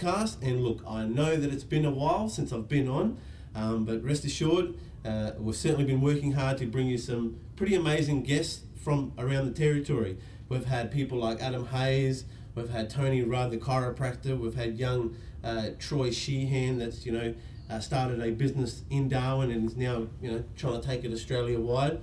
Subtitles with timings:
[0.00, 0.42] podcast.
[0.42, 3.18] And look, I know that it's been a while since I've been on,
[3.54, 7.74] um, but rest assured, uh, we've certainly been working hard to bring you some pretty
[7.74, 10.16] amazing guests from around the territory.
[10.48, 12.24] We've had people like Adam Hayes,
[12.54, 17.34] we've had Tony Rudd, the chiropractor, we've had young uh, Troy Sheehan, that's you know
[17.70, 21.12] uh, started a business in Darwin and is now you know trying to take it
[21.12, 22.00] Australia wide.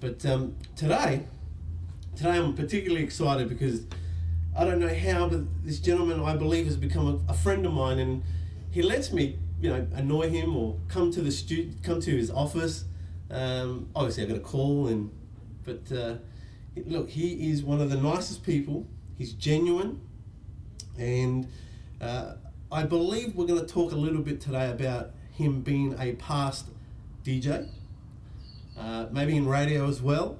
[0.00, 1.26] But um, today,
[2.16, 3.82] today I'm particularly excited because
[4.60, 7.72] I don't know how, but this gentleman I believe has become a, a friend of
[7.72, 8.22] mine, and
[8.70, 12.30] he lets me you know annoy him or come to the stu- come to his
[12.30, 12.84] office.
[13.30, 15.10] Um, obviously, I got a call, and
[15.64, 16.16] but uh,
[16.84, 18.86] look, he is one of the nicest people.
[19.16, 19.98] He's genuine,
[20.98, 21.48] and
[22.02, 22.34] uh,
[22.70, 26.66] I believe we're going to talk a little bit today about him being a past
[27.24, 27.66] DJ,
[28.78, 30.38] uh, maybe in radio as well.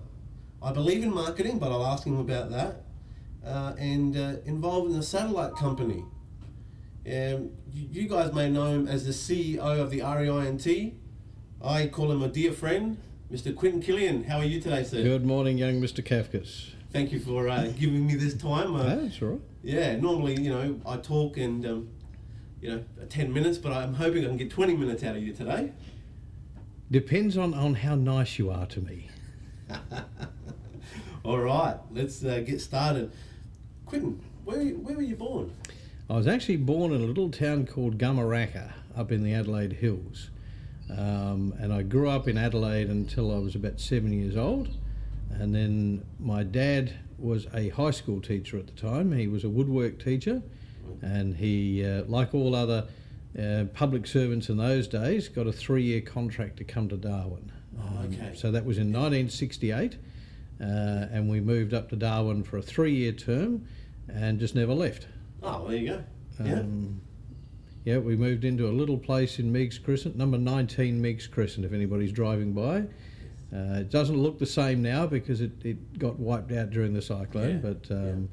[0.63, 2.83] I believe in marketing, but I'll ask him about that.
[3.45, 6.05] Uh, and uh, involved in a satellite company.
[7.07, 10.95] Um, you, you guys may know him as the CEO of the REINT.
[11.63, 12.99] I call him a dear friend,
[13.33, 13.55] Mr.
[13.57, 14.25] Quinton Killian.
[14.25, 15.03] How are you today, sir?
[15.03, 16.05] Good morning, young Mr.
[16.05, 16.71] Kafkas.
[16.93, 18.75] Thank you for uh, giving me this time.
[18.75, 19.41] Uh, That's all right.
[19.63, 21.89] yeah, normally, you know, I talk and, um,
[22.61, 25.33] you know, 10 minutes, but I'm hoping I can get 20 minutes out of you
[25.33, 25.73] today.
[26.91, 29.09] Depends on, on how nice you are to me.
[31.25, 33.13] All right, let's uh, get started.
[33.91, 35.53] Quinton, where, where were you born?
[36.09, 40.31] I was actually born in a little town called Gumeracha up in the Adelaide Hills.
[40.89, 44.69] Um, and I grew up in Adelaide until I was about seven years old.
[45.33, 49.11] And then my dad was a high school teacher at the time.
[49.11, 50.41] He was a woodwork teacher,
[51.03, 52.87] and he, uh, like all other
[53.37, 57.51] uh, public servants in those days, got a three year contract to come to Darwin.
[57.77, 58.29] Oh, okay.
[58.29, 59.97] Um, So that was in 1968,
[60.61, 63.67] uh, and we moved up to Darwin for a three year term
[64.15, 65.07] and just never left.
[65.43, 66.05] Oh, there you go.
[66.45, 66.61] Yeah.
[66.61, 67.01] Um,
[67.85, 71.73] yeah, we moved into a little place in Meigs Crescent, number 19 Meigs Crescent, if
[71.73, 72.81] anybody's driving by.
[73.53, 77.03] Uh, it doesn't look the same now because it, it got wiped out during the
[77.03, 78.29] cyclone, Yeah, but um,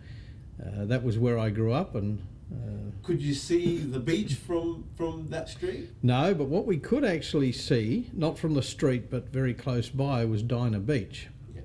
[0.64, 1.96] uh, that was where I grew up.
[1.96, 2.20] And
[2.54, 5.90] uh, Could you see the beach from, from that street?
[6.04, 10.24] no, but what we could actually see, not from the street but very close by,
[10.26, 11.30] was Dinah Beach.
[11.56, 11.62] Yeah.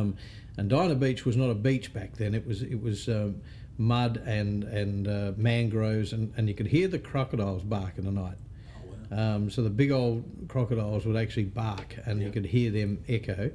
[0.00, 0.16] Um,
[0.56, 2.34] and Dinah Beach was not a beach back then.
[2.34, 3.40] It was it was um,
[3.78, 8.10] mud and and uh, mangroves, and, and you could hear the crocodiles bark in the
[8.12, 8.36] night.
[8.76, 9.34] Oh, wow.
[9.36, 12.26] Um, so the big old crocodiles would actually bark, and Yeah.
[12.26, 13.50] you could hear them echo.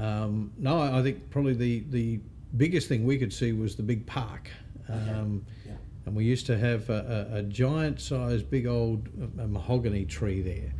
[0.00, 2.20] Um, no, I I think probably the the
[2.56, 4.50] biggest thing we could see was the big park.
[4.88, 5.72] Um, Yeah.
[6.06, 9.08] and we used to have a, a, a giant sized big old
[9.40, 10.72] uh, mahogany tree there.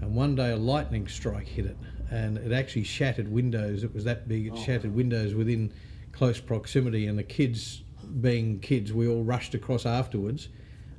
[0.00, 1.76] And one day a lightning strike hit it
[2.10, 3.82] and it actually shattered windows.
[3.82, 5.72] It was that big, it Oh, shattered windows within
[6.12, 7.06] close proximity.
[7.06, 7.82] And the kids,
[8.20, 10.48] being kids, we all rushed across afterwards.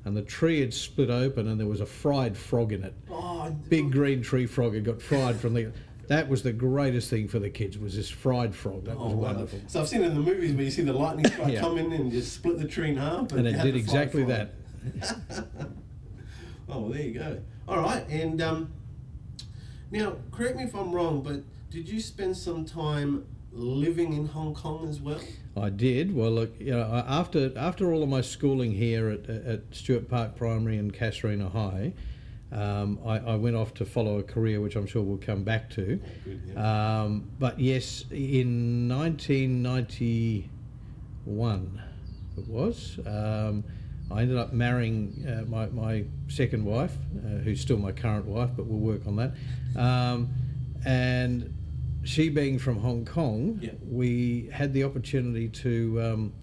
[0.05, 2.93] And the tree had split open and there was a fried frog in it.
[3.11, 5.71] Oh, Big green tree frog had got fried from the.
[6.07, 8.85] That was the greatest thing for the kids was this fried frog.
[8.85, 9.23] That was Oh, wow.
[9.33, 9.59] wonderful.
[9.67, 11.59] So I've seen it in the movies where you see the lightning strike Yeah.
[11.59, 13.33] come in and just split the tree in half.
[13.33, 14.47] And you it did exactly frog.
[14.95, 15.47] that.
[16.69, 17.41] Oh, well, there you go.
[17.67, 18.71] All right, and um,
[19.91, 24.53] now correct me if I'm wrong, but did you spend some time living in Hong
[24.53, 25.19] Kong as well?
[25.55, 26.15] I did.
[26.15, 30.35] Well, look, you know, after after all of my schooling here at, at Stuart Park
[30.35, 31.93] Primary and Casuarina High,
[32.51, 35.69] um, I, I went off to follow a career which I'm sure we'll come back
[35.71, 35.99] to.
[36.23, 37.01] Good, yeah.
[37.01, 41.81] Um, but yes, in 1991,
[42.37, 42.99] it was.
[43.05, 43.63] Um,
[44.09, 48.51] I ended up marrying uh, my, my second wife, uh, who's still my current wife,
[48.55, 49.33] but we'll work on that.
[49.75, 50.29] Um,
[50.85, 51.53] and
[52.03, 53.71] she being from Hong Kong, Yeah.
[53.85, 56.33] we had the opportunity to um,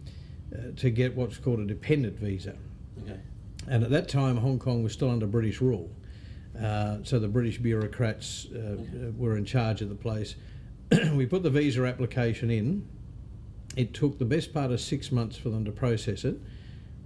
[0.54, 2.54] uh, to get what's called a dependent visa.
[3.02, 3.18] Okay.
[3.66, 5.90] And at that time, Hong Kong was still under British rule.
[6.60, 10.36] Uh, so the British bureaucrats uh, uh, were in charge of the place.
[11.14, 12.86] we put the visa application in.
[13.74, 16.36] It took the best part of six months for them to process it.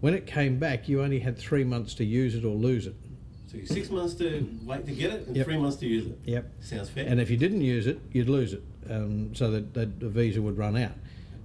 [0.00, 2.94] When it came back, you only had three months to use it or lose it.
[3.50, 5.46] So you six months to wait to get it and Yep.
[5.46, 6.18] three months to use it.
[6.24, 6.52] Yep.
[6.60, 7.06] Sounds fair.
[7.06, 10.40] And if you didn't use it, you'd lose it, um, so that, that the visa
[10.42, 10.92] would run out.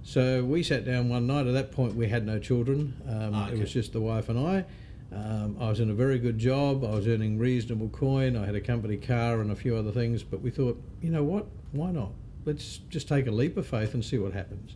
[0.02, 1.46] So we sat down one night.
[1.46, 2.94] At that point, we had no children.
[3.08, 4.64] Um, Ah, It was just the wife and I.
[5.12, 6.84] Um, I was in a very good job.
[6.84, 8.36] I was earning reasonable coin.
[8.36, 10.22] I had a company car and a few other things.
[10.22, 11.46] But we thought, you know what?
[11.72, 12.10] Why not?
[12.44, 14.74] Let's just take a leap of faith and see what happens.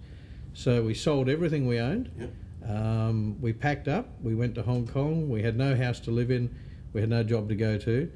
[0.54, 2.10] So we sold everything we owned.
[2.19, 2.31] Yep.
[2.66, 4.08] Um, we packed up.
[4.22, 5.28] We went to Hong Kong.
[5.28, 6.55] We had no house to live in.
[6.93, 8.10] We had no job to go to.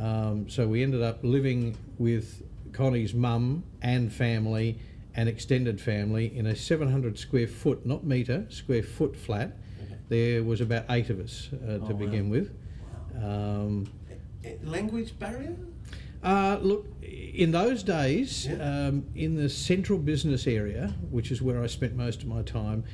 [0.00, 2.42] Um, so we ended up living with
[2.72, 4.78] Connie's mum and family
[5.14, 9.52] and extended family in a 700 square foot, not metre, square foot flat.
[9.82, 9.94] Okay.
[10.08, 11.98] there was about eight of us uh, Oh, to wow.
[12.00, 12.50] begin with.
[13.22, 13.86] Um,
[14.44, 15.56] Eh, Language barrier?
[16.22, 18.88] uh, look, in those days, Yeah.
[18.88, 22.84] um, in the central business area, which is where I spent most of my time,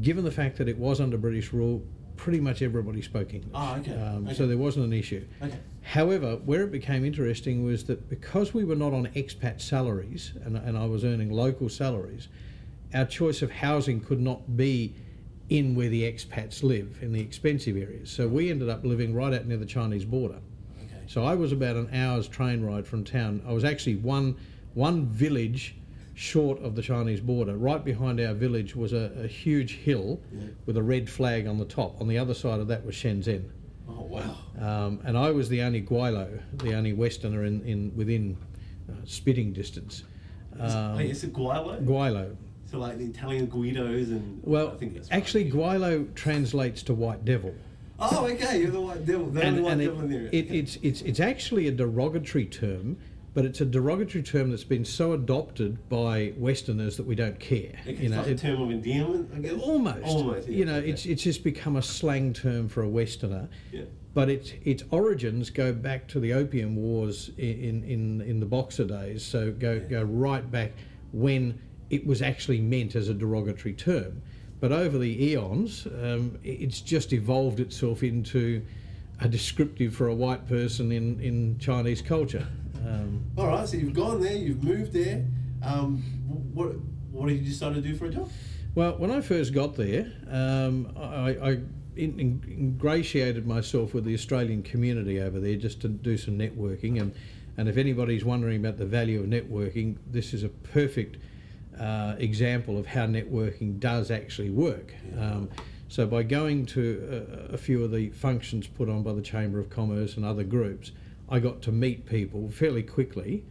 [0.00, 1.82] given the fact that it was under British rule,
[2.16, 3.52] pretty much everybody spoke English.
[3.54, 4.34] Oh, okay, Um, okay.
[4.34, 5.24] So there wasn't an issue.
[5.42, 5.58] Okay.
[5.82, 10.56] However, where it became interesting was that because we were not on expat salaries and,
[10.56, 12.28] and I was earning local salaries,
[12.94, 14.94] our choice of housing could not be
[15.48, 18.10] in where the expats live, in the expensive areas.
[18.10, 20.38] So we ended up living right out near the Chinese border.
[20.84, 21.02] Okay.
[21.06, 23.42] So I was about an hour's train ride from town.
[23.46, 24.36] I was actually one
[24.74, 25.76] one village
[26.16, 27.56] short of the Chinese border.
[27.56, 30.46] Right behind our village was a, a huge hill Yeah.
[30.64, 32.00] with a red flag on the top.
[32.00, 33.44] On the other side of that was Shenzhen.
[33.88, 34.36] Oh, wow.
[34.58, 38.36] Um, and I was the only Gweilo, the only Westerner in, in within
[38.90, 40.04] uh, spitting distance.
[40.58, 41.84] Um, oh, is it Gweilo?
[41.84, 42.34] Gweilo.
[42.64, 45.78] so like the Italian Guidos and Well, I think that's actually, right.
[45.78, 47.54] Gweilo translates to white devil.
[47.98, 48.60] Oh, okay.
[48.62, 49.26] You're the white devil.
[49.26, 50.28] The only white and it, devil in the area.
[50.32, 52.96] it, it's, it's, it's actually a derogatory term,
[53.36, 57.74] but it's a derogatory term that's been so adopted by Westerners that we don't care.
[57.82, 59.60] Okay, you know, it's like it- a term of endearment, I guess.
[59.60, 60.06] almost.
[60.06, 60.48] Almost.
[60.48, 60.56] Yeah.
[60.56, 63.50] You know, it's it's just become a slang term for a Westerner.
[63.70, 63.82] Yeah.
[64.14, 68.84] But its its origins go back to the Opium Wars in in, in the Boxer
[68.84, 69.22] days.
[69.22, 70.72] So go go right back
[71.12, 71.60] when
[71.90, 74.22] it was actually meant as a derogatory term.
[74.60, 78.62] But over the eons, um, it's just evolved itself into
[79.20, 82.46] a descriptive for a white person in, in Chinese culture.
[82.86, 83.68] Um, All right.
[83.68, 84.36] So you've gone there.
[84.36, 85.24] You've moved there.
[85.62, 86.02] Um,
[86.54, 86.76] what
[87.10, 88.30] what did you decide to do for a job?
[88.74, 91.50] Well, when I first got there, um, I, I
[91.96, 97.00] in, in, ingratiated myself with the Australian community over there just to do some networking.
[97.00, 97.14] And,
[97.56, 101.16] and if anybody's wondering about the value of networking, this is a perfect
[101.78, 104.92] uh, example of how networking does actually work.
[105.18, 105.48] Um,
[105.88, 109.60] so, by going to a, a few of the functions put on by the Chamber
[109.60, 110.90] of Commerce and other groups,
[111.28, 113.44] I got to meet people fairly quickly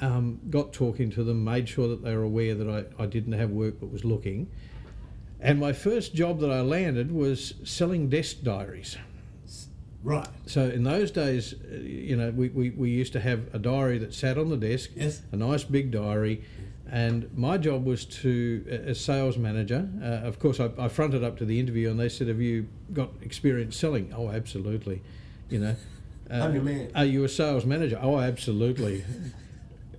[0.00, 2.68] um, got talking to them, made sure that they were aware that
[2.98, 4.50] I, I didn't have work but was looking.
[5.40, 8.96] And my first job that I landed was selling desk diaries.
[10.02, 10.28] Right.
[10.46, 13.98] So in those days, uh, you know, we, we, we used to have a diary
[13.98, 15.22] that sat on the desk, Yes.
[15.32, 16.44] a nice big diary,
[16.88, 21.36] and my job was to, as sales manager, uh, of course, I, I fronted up
[21.38, 24.12] to the interview and they said, Have you got experience selling?
[24.14, 25.02] Oh, absolutely.
[25.50, 25.76] You know,
[26.30, 26.90] uh, I'm your man.
[26.94, 27.98] Are you a sales manager?
[28.00, 29.04] Oh, absolutely.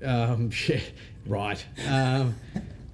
[0.03, 0.79] um, yeah,
[1.25, 1.63] right.
[1.87, 2.35] Um,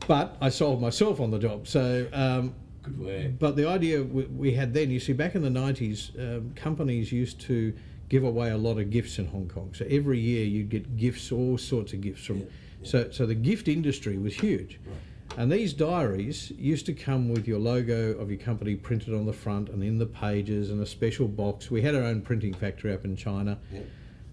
[0.07, 1.67] but I sold myself on the job.
[1.67, 2.53] So um,
[2.83, 3.31] Good work.
[3.39, 7.11] but the idea we, we had then, you see, back in the 90s, um, companies
[7.11, 7.73] used to
[8.09, 9.73] give away a lot of gifts in Hong Kong.
[9.73, 12.39] So every year you'd get gifts, all sorts of gifts from.
[12.39, 12.43] Yeah,
[12.81, 12.89] yeah.
[12.89, 14.79] So, so the gift industry was huge.
[14.85, 14.95] Right.
[15.35, 19.33] And these diaries used to come with your logo of your company printed on the
[19.33, 21.71] front and in the pages and a special box.
[21.71, 23.57] We had our own printing factory up in China.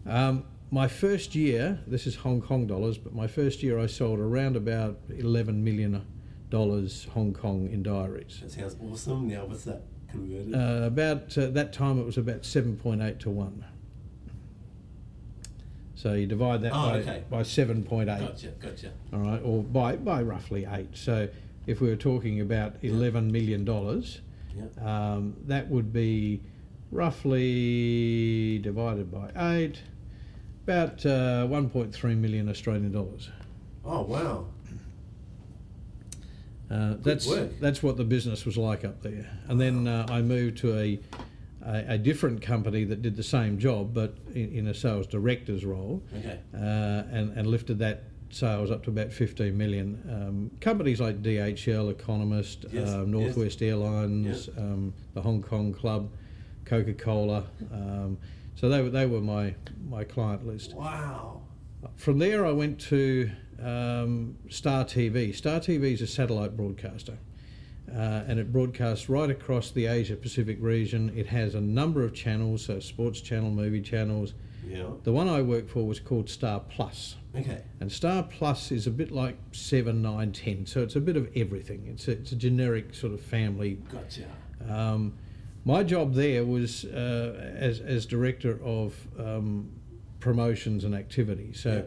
[0.06, 4.20] Um, my first year, this is Hong Kong dollars, but my first year I sold
[4.20, 6.04] around about 11 million
[6.50, 8.40] dollars Hong Kong in diaries.
[8.42, 9.28] That sounds awesome.
[9.28, 10.54] Now, what's that converted?
[10.54, 13.64] Uh, about uh, that time, it was about 7.8 to 1.
[16.00, 17.24] So you divide that Oh, by, okay.
[17.28, 18.46] by 7.8, gotcha.
[18.58, 18.90] Gotcha.
[19.12, 20.88] all right, or by, by roughly 8.
[20.96, 21.28] So
[21.66, 23.68] if we were talking about $11 million,
[24.82, 26.40] um, that would be
[26.90, 29.28] roughly divided by
[29.58, 29.78] 8,
[30.64, 33.28] about uh, 1.3 million Australian dollars.
[33.84, 34.46] Oh wow.
[36.70, 37.60] Uh, that's work.
[37.60, 39.28] that's what the business was like up there.
[39.48, 40.98] And then uh, I moved to a,
[41.64, 45.64] a a different company that did the same job, but in, in a sales director's
[45.64, 46.38] role, Okay.
[46.54, 46.58] uh,
[47.16, 50.00] and and lifted that sales up to about 15 million.
[50.08, 53.06] Um, companies like DHL, Economist, Yes, yes.
[53.06, 56.10] Northwest Airlines, um, the Hong Kong Club,
[56.64, 57.44] Coca Cola.
[57.72, 58.18] Um,
[58.54, 59.54] so they were they were my
[59.88, 60.74] my client list.
[60.74, 61.42] Wow.
[61.96, 65.34] From there, I went to um, Star TV.
[65.34, 67.18] Star TV is a satellite broadcaster,
[67.88, 71.12] uh, and it broadcasts right across the Asia Pacific region.
[71.16, 74.34] It has a number of channels, so sports channel, movie channels.
[74.66, 74.90] Yeah.
[75.04, 77.62] The one I worked for was called Star Plus, Okay.
[77.80, 81.28] and Star Plus is a bit like 7, 9, 10, so it's a bit of
[81.34, 81.86] everything.
[81.88, 84.24] It's a, it's a generic sort of family Gotcha.
[84.68, 85.14] um,
[85.64, 89.70] my job there was uh, as, as director of um,
[90.20, 91.52] promotions and activity.
[91.54, 91.86] So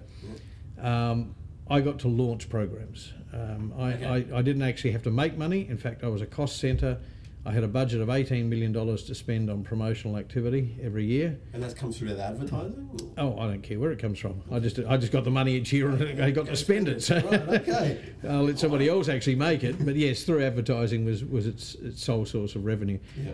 [0.78, 1.10] Yeah.
[1.12, 1.36] um,
[1.70, 3.14] I got to launch programs.
[3.34, 4.06] Um, I, Okay.
[4.06, 5.68] I, I didn't actually have to make money.
[5.68, 7.00] In fact, I was a cost centre.
[7.46, 11.38] I had a budget of $18 million to spend on promotional activity every year.
[11.52, 13.14] And that comes through the advertising?
[13.18, 14.42] Oh, I don't care where it comes from.
[14.50, 17.04] I just I just got the money each year and I got to spend it.
[17.04, 18.02] So Right, okay.
[18.30, 19.84] I'll let somebody else actually make it.
[19.84, 23.00] But yes, through advertising was, was its, its sole source of revenue.
[23.22, 23.32] Yeah.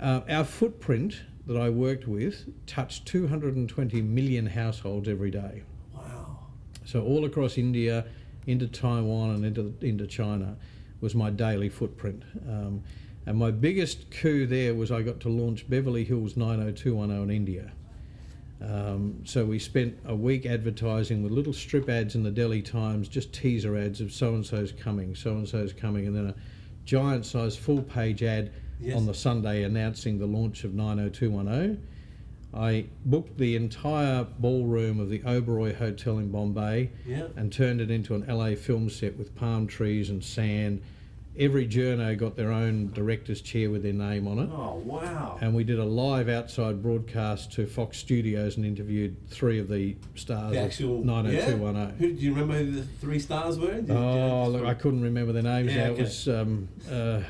[0.00, 5.64] Uh, our footprint that I worked with touched 220 million households every day.
[5.94, 6.38] Wow.
[6.86, 8.06] So all across India,
[8.46, 10.56] into Taiwan, and into into China
[11.00, 12.22] was my daily footprint.
[12.48, 12.82] Um,
[13.26, 17.72] and my biggest coup there was I got to launch Beverly Hills 90210 in India.
[18.62, 23.08] Um, so we spent a week advertising with little strip ads in the Delhi Times,
[23.08, 26.34] just teaser ads of so and so's coming, so and so's coming, and then a
[26.84, 28.96] giant sized full page ad Yes.
[28.96, 31.86] on the Sunday announcing the launch of 90210.
[32.52, 37.28] I booked the entire ballroom of the Oberoi Hotel in Bombay Yeah.
[37.36, 40.82] and turned it into an LA film set with palm trees and sand.
[41.38, 44.50] Every journo got their own director's chair with their name on it.
[44.52, 45.38] Oh, wow.
[45.40, 49.96] And we did a live outside broadcast to Fox Studios and interviewed three of the
[50.16, 51.96] stars the of actual 90210.
[51.98, 53.80] Who, do you remember who the three stars were?
[53.80, 55.90] Did Oh, look, I couldn't remember their names Yeah, now.
[55.92, 56.00] okay.
[56.00, 57.20] It was um, uh,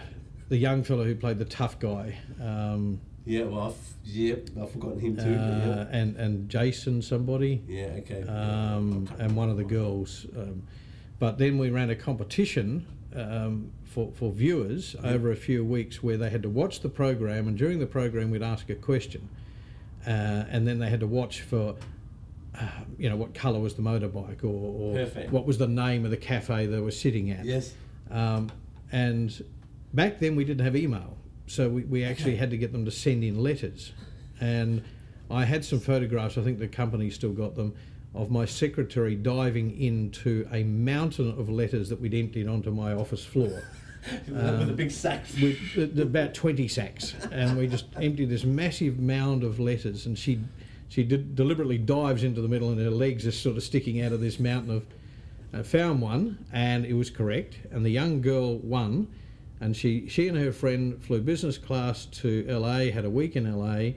[0.49, 2.17] the young fellow who played the tough guy.
[2.41, 3.01] Um,
[3.31, 5.23] Yeah, well, I've, yep, I've forgotten him too.
[5.23, 7.63] uh, and, and Jason, somebody.
[7.69, 7.85] yeah.
[7.99, 8.23] okay.
[8.23, 10.27] um, and one of the girls.
[10.37, 10.65] Um,
[11.21, 16.17] but then we ran a competition um, for, for viewers over a few weeks where
[16.17, 19.29] they had to watch the program, and during the program, we'd ask a question.
[20.07, 21.77] Uh, and then they had to watch for,
[22.59, 22.69] uh,
[22.99, 26.17] you know, what colour was the motorbike or, or what was the name of the
[26.17, 27.45] cafe they were sitting at.
[27.45, 27.75] yes.
[28.11, 28.51] Um,
[28.91, 29.45] and
[29.95, 31.17] back then we didn't have email,
[31.51, 32.39] so we, we actually Okay.
[32.39, 33.93] had to get them to send in letters.
[34.41, 34.83] And
[35.31, 37.75] I had some photographs, I think the company still got them,
[38.15, 43.25] of my secretary diving into a mountain of letters that we'd emptied onto my office
[43.25, 43.65] floor.
[44.29, 45.25] with a big sack.
[45.43, 50.07] With th- th- about 20 sacks, and we just emptied this massive mound of letters.
[50.07, 50.41] And she,
[50.89, 54.13] she did, deliberately dives into the middle, and her legs are sort of sticking out
[54.13, 54.85] of this mountain of.
[55.53, 57.57] Uh, found one, and it was correct.
[57.73, 59.09] And the young girl won,
[59.61, 63.51] and she, she and her friend flew business class to LA, had a week in
[63.51, 63.93] LA,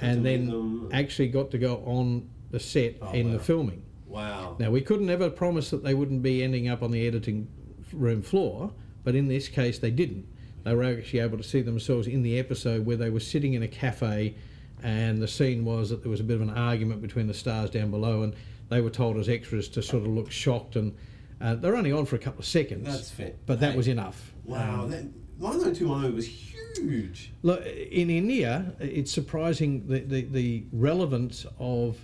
[0.00, 3.82] and then actually got to go on the set Oh, in the filming.
[4.06, 4.56] Wow.
[4.58, 7.48] Now, we couldn't ever promise that they wouldn't be ending up on the editing
[7.92, 8.72] room floor,
[9.04, 10.26] but in this case, they didn't.
[10.64, 13.62] They were actually able to see themselves in the episode where they were sitting in
[13.62, 14.34] a cafe,
[14.82, 17.70] and the scene was that there was a bit of an argument between the stars
[17.70, 18.34] down below, and
[18.68, 20.94] they were told as extras to sort of look shocked, and
[21.40, 22.84] uh, they're only on for a couple of seconds.
[22.84, 23.32] That's fair.
[23.46, 24.32] But that Hey, was enough.
[24.46, 24.84] Wow.
[24.84, 25.04] Um, that
[25.38, 27.32] 90210 was huge.
[27.42, 31.98] Look, in India, it's surprising the, the, the relevance of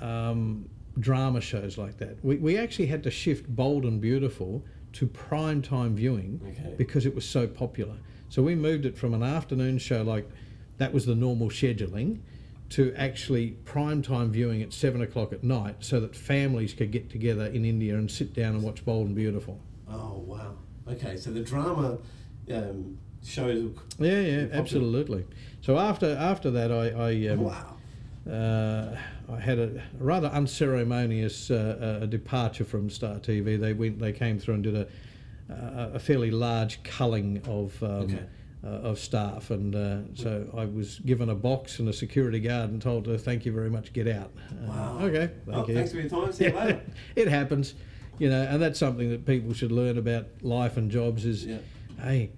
[0.00, 0.68] um,
[0.98, 2.22] drama shows like that.
[2.24, 4.62] We, we actually had to shift Bold and Beautiful
[4.94, 6.74] to prime time viewing Okay.
[6.76, 7.94] because it was so popular.
[8.28, 10.28] So we moved it from an afternoon show like
[10.78, 12.18] that was the normal scheduling
[12.70, 17.10] to actually prime time viewing at seven o'clock at night so that families could get
[17.10, 19.60] together in India and sit down and watch Bold and Beautiful.
[19.88, 20.54] Oh, wow.
[20.88, 21.98] Okay, so the drama
[22.52, 23.72] um, shows.
[23.98, 25.24] Yeah, yeah, absolutely.
[25.60, 27.76] So after after that, I, I um, wow.
[28.30, 28.96] uh,
[29.32, 33.58] I had a rather unceremonious uh, uh, departure from Star TV.
[33.60, 34.86] They went, they came through and did a
[35.48, 37.80] a, a fairly large culling of.
[37.82, 38.24] Um, Okay.
[38.62, 42.68] uh, of staff, and uh, so I was given a box and a security guard
[42.68, 44.32] and told to thank you very much, get out.
[44.50, 44.98] Uh, Wow.
[45.00, 45.74] okay, thank Oh, you.
[45.76, 46.30] thanks for your time.
[46.30, 46.82] See you later.
[47.16, 47.72] it happens,
[48.20, 51.24] you know, and that's something that people should learn about life and jobs.
[51.24, 51.58] Is Yeah.
[52.00, 52.30] hey,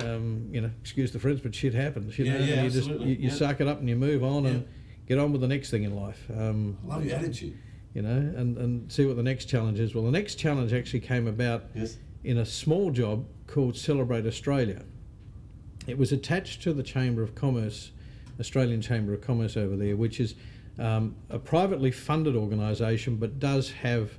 [0.00, 2.16] um, you know, excuse the French, but shit happens.
[2.18, 4.46] You Yeah, know, yeah, you just you, you suck it up and you move on
[4.46, 4.64] and
[5.06, 6.24] get on with the next thing in life.
[6.34, 7.58] Um, I love your attitude.
[7.94, 9.94] you know, and, and see what the next challenge is.
[9.94, 11.98] Well, the next challenge actually came about Yes.
[12.24, 14.82] in a small job called Celebrate Australia.
[15.86, 17.90] It was attached to the Chamber of Commerce,
[18.40, 20.34] Australian Chamber of Commerce over there, which is
[20.78, 24.18] um, a privately funded organisation but does have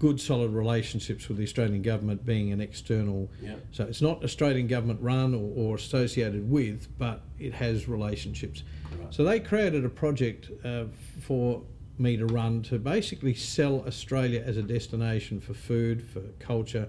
[0.00, 3.30] good solid relationships with the Australian government being an external.
[3.42, 3.56] Yeah.
[3.70, 8.64] So it's not Australian government run or, or associated with, but it has relationships.
[8.98, 9.14] Right.
[9.14, 10.84] So they created a project uh,
[11.20, 11.62] for
[11.98, 16.88] me to run to basically sell Australia as a destination for food, for culture,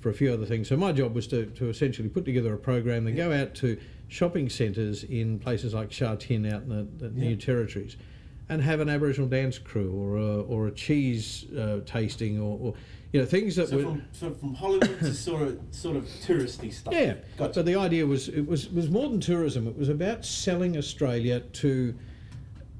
[0.00, 0.68] for a few other things.
[0.68, 3.78] So my job was to, to essentially put together a program, then go out to
[4.08, 7.28] shopping centres in places like Sha Tin out in the, the Yeah.
[7.28, 7.96] new territories
[8.48, 12.74] and have an Aboriginal dance crew or a, or a cheese uh, tasting or, or,
[13.12, 13.82] you know, things that So were...
[13.82, 16.92] from, so from Hollywood to sort of sort of touristy stuff.
[16.92, 17.54] Yeah, Gotcha.
[17.54, 19.66] but the idea was it was was more than tourism.
[19.66, 21.94] It was about selling Australia to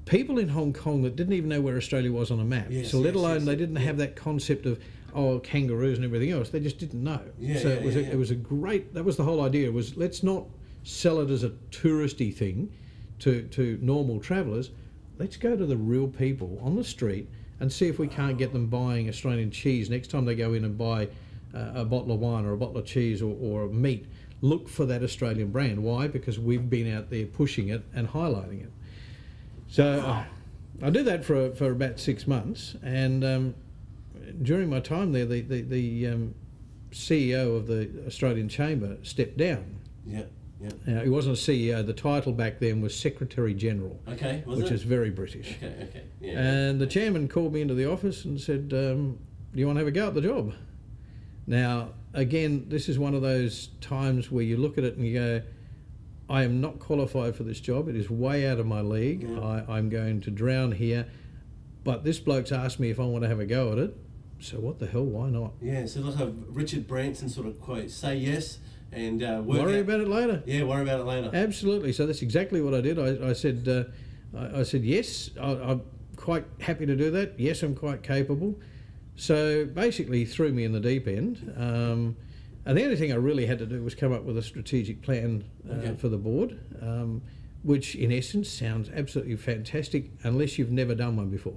[0.05, 2.67] people in Hong Kong that didn't even know where Australia was on a map.
[2.71, 3.83] Yes, so let yes, alone yes, they didn't yeah.
[3.83, 4.79] have that concept of
[5.15, 6.51] oh kangaroos and everything else.
[6.51, 7.21] They just didn't know.
[7.39, 8.95] Yeah, so yeah, it was yeah, a, it was a great.
[8.95, 9.71] That was the whole idea.
[9.71, 10.45] Was let's not
[10.83, 12.73] sell it as a touristy thing
[13.21, 14.71] to, to normal travellers.
[15.19, 17.29] Let's go to the real people on the street
[17.61, 20.65] and see if we can't get them buying Australian cheese next time they go in
[20.65, 21.09] and buy
[21.55, 24.07] uh, a bottle of wine or a bottle of cheese or, or meat.
[24.41, 25.83] Look for that Australian brand.
[25.83, 26.07] Why?
[26.07, 28.73] Because we've been out there pushing it and highlighting it.
[29.67, 30.25] So uh,
[30.87, 33.55] I did that for for about six months, and um,
[34.43, 36.35] during my time there, the the, the um,
[36.93, 39.81] CEO of the Australian Chamber stepped down.
[40.07, 40.23] Yeah.
[40.61, 40.71] Yeah.
[40.87, 41.87] Now, he wasn't a CEO.
[41.87, 44.43] The title back then was Secretary General, Okay.
[44.47, 44.75] Was which it?
[44.75, 45.55] is very British.
[45.63, 45.73] Okay.
[45.85, 46.03] Okay.
[46.21, 46.39] Yeah.
[46.41, 49.19] And the chairman called me into the office and said, um,
[49.55, 50.55] "Do you want to have a go at the job?"
[51.47, 55.15] Now, again, this is one of those times where you look at it and you
[55.15, 55.43] go,
[56.29, 57.89] "I am not qualified for this job.
[57.89, 59.23] It is way out of my league.
[59.29, 59.41] Yeah.
[59.41, 61.07] I, I'm going to drown here."
[61.85, 63.97] But this bloke's asked me if I want to have a go at it.
[64.41, 65.05] So what the hell?
[65.05, 65.53] Why not?
[65.63, 65.87] yeah.
[65.87, 68.59] So like a Richard Branson sort of quote: "Say yes
[68.93, 70.43] and uh, Worry out- about it later.
[70.47, 70.63] Yeah.
[70.65, 71.31] Worry about it later.
[71.33, 71.93] Absolutely.
[71.93, 72.99] So that's exactly what I did.
[72.99, 75.31] I, I said, uh, I, I said yes.
[75.41, 75.83] I, I'm
[76.17, 77.39] quite happy to do that.
[77.39, 78.59] Yes, I'm quite capable.
[79.17, 81.53] So basically, threw me in the deep end.
[81.57, 82.17] Um,
[82.65, 85.03] and the only thing I really had to do was come up with a strategic
[85.03, 85.95] plan uh, Okay.
[85.97, 87.23] for the board, um,
[87.63, 91.57] which in essence sounds absolutely fantastic, unless you've never done one before.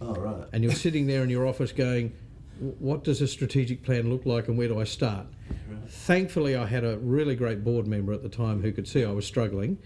[0.00, 0.44] Oh right.
[0.52, 2.25] And you're sitting there in your office going, "W-
[2.58, 5.26] what does a strategic plan look like and where do I start?
[5.68, 5.90] Right.
[5.90, 9.12] Thankfully, I had a really great board member at the time who could see I
[9.12, 9.78] was struggling,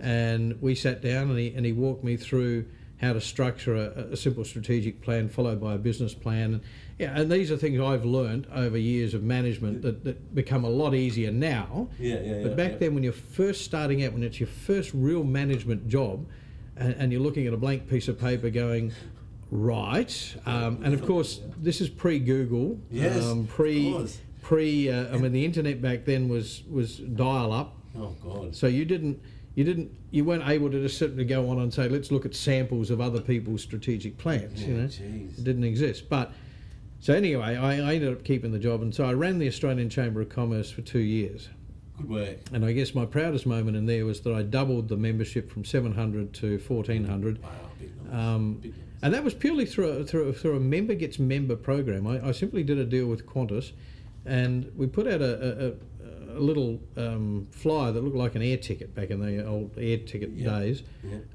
[0.00, 2.66] and we sat down and he, and he walked me through
[3.00, 6.54] how to structure a, a simple strategic plan followed by a business plan.
[6.54, 6.62] And,
[6.98, 10.68] yeah, and these are things I've learned over years of management that, that become a
[10.70, 11.88] lot easier now.
[11.98, 12.14] Yeah.
[12.14, 12.20] Yeah.
[12.20, 12.78] yeah But back yeah.
[12.78, 16.26] then, when you're first starting out, when it's your first real management job,
[16.76, 18.92] and, and you're looking at a blank piece of paper going,
[19.58, 23.94] right, um, and of course, this is pre Google, Yes, um, pre
[24.42, 24.90] pre.
[24.90, 28.54] Uh, I mean, the internet back then was was dial up, Oh God.
[28.54, 29.20] so you didn't.
[29.54, 29.92] You didn't.
[30.10, 33.00] You weren't able to just simply go on and say, "Let's look at samples of
[33.00, 35.38] other people's strategic plans." you know, jeez.
[35.38, 36.08] it didn't exist.
[36.08, 36.32] But
[36.98, 39.88] so anyway, I, I ended up keeping the job, and so I ran the Australian
[39.90, 41.48] Chamber of Commerce for two years.
[41.98, 42.36] Good work.
[42.52, 45.64] And I guess my proudest moment in there was that I doubled the membership from
[45.64, 47.40] 700 to 1400.
[47.40, 47.50] Wow.
[47.78, 48.12] Big numbers.
[48.18, 48.93] Um, Big numbers.
[49.04, 52.06] And that was purely through a, through, a, through a member gets member program.
[52.06, 53.72] I, I simply did a deal with Qantas
[54.24, 58.56] and we put out a, a, a little um, flyer that looked like an air
[58.56, 60.82] ticket back in the old air ticket days.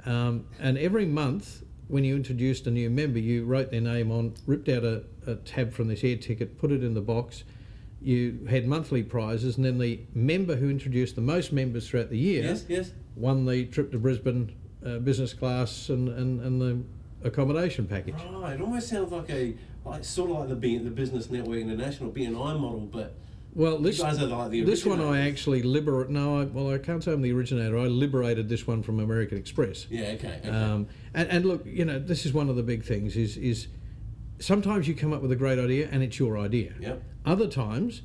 [0.05, 4.33] Um, and every month, when you introduced a new member, you wrote their name on,
[4.47, 7.43] ripped out a, a tab from this air ticket, put it in the box.
[8.01, 12.17] You had monthly prizes, and then the member who introduced the most members throughout the
[12.17, 12.65] year Yes.
[12.67, 12.91] Yes.
[13.15, 14.55] won the trip to Brisbane
[14.85, 16.83] uh, business class and, and, and the
[17.23, 18.15] accommodation package.
[18.31, 18.53] Right.
[18.53, 19.55] It almost sounds like a
[19.85, 23.15] like sort of like the B, the Business Network International BNI model, but
[23.53, 26.09] Well, this you guys are like the this one I actually liberate.
[26.09, 27.77] No, I, well I can't say I'm the originator.
[27.77, 29.87] I liberated this one from American Express.
[29.89, 30.11] Yeah.
[30.15, 30.39] Okay.
[30.39, 30.49] okay.
[30.49, 33.15] Um, and, and look, you know, this is one of the big things.
[33.15, 33.67] Is is
[34.39, 36.73] sometimes you come up with a great idea and it's your idea.
[36.79, 37.03] Yep.
[37.25, 38.01] Other times,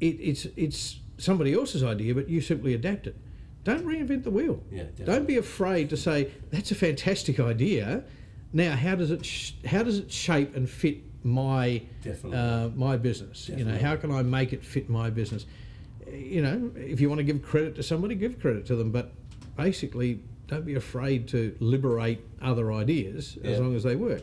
[0.00, 3.16] it, it's it's somebody else's idea, but you simply adapt it.
[3.62, 4.62] Don't reinvent the wheel.
[4.70, 8.04] Yeah, Don't be afraid to say that's a fantastic idea.
[8.52, 11.82] Now, how does it sh- how does it shape and fit my
[12.32, 13.48] uh, my business?
[13.48, 15.46] You know, how can I make it fit my business?
[16.10, 19.12] You know, if you want to give credit to somebody, give credit to them, but
[19.56, 23.50] basically, don't be afraid to liberate other ideas Yeah.
[23.52, 24.22] as long as they work.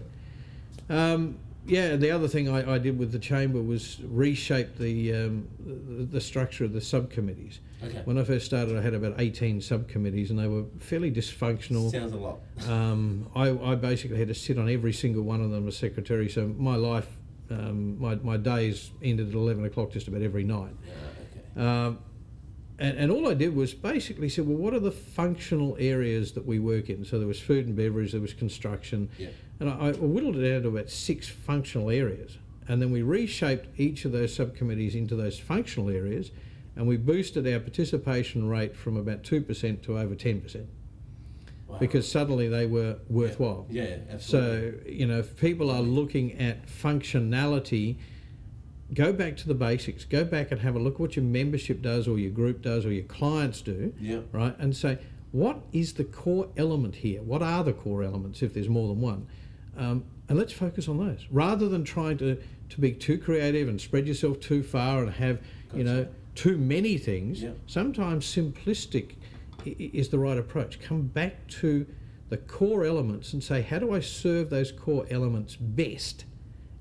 [0.90, 1.38] Um,
[1.68, 6.06] yeah, the other thing I, I did with the chamber was reshape the, um, the
[6.06, 7.60] the structure of the subcommittees.
[7.84, 8.02] Okay.
[8.06, 11.92] When I first started, I had about 18 subcommittees, and they were fairly dysfunctional.
[11.92, 12.40] Sounds a lot.
[12.68, 16.28] Um, I, I basically had to sit on every single one of them as secretary,
[16.28, 17.08] so my life,
[17.52, 20.76] um, my, my days ended at 11 o'clock just about every night.
[20.86, 20.94] Yeah.
[21.62, 21.62] Okay.
[22.80, 26.46] And, and all I did was basically said, well, what are the functional areas that
[26.46, 27.04] we work in?
[27.06, 29.30] So there was food and beverage, there was construction, Yeah.
[29.60, 32.38] and I, I whittled it down to about six functional areas.
[32.68, 36.32] And then we reshaped each of those subcommittees into those functional areas,
[36.76, 40.66] and we boosted our participation rate from about 2% to over 10%
[41.68, 41.80] Wow.
[41.80, 43.66] because suddenly they were worthwhile.
[43.70, 43.84] Yeah.
[43.84, 44.80] yeah, Absolutely.
[44.84, 47.98] So, you know, if people are looking at functionality,
[48.94, 50.06] go back to the basics.
[50.06, 52.86] Go back and have a look at what your membership does, or your group does,
[52.86, 54.22] or your clients do, Yeah.
[54.32, 54.56] right?
[54.60, 54.98] And say,
[55.32, 57.22] what is the core element here?
[57.22, 59.28] What are the core elements if there's more than one?
[59.78, 62.38] Um, and let's focus on those rather than trying to,
[62.70, 65.40] to be too creative and spread yourself too far and have,
[65.74, 67.44] you know, too many things.
[67.44, 67.52] Yeah.
[67.68, 69.16] Sometimes simplistic
[69.66, 70.80] is the right approach.
[70.80, 71.86] Come back to
[72.30, 76.26] the core elements and say, how do I serve those core elements best?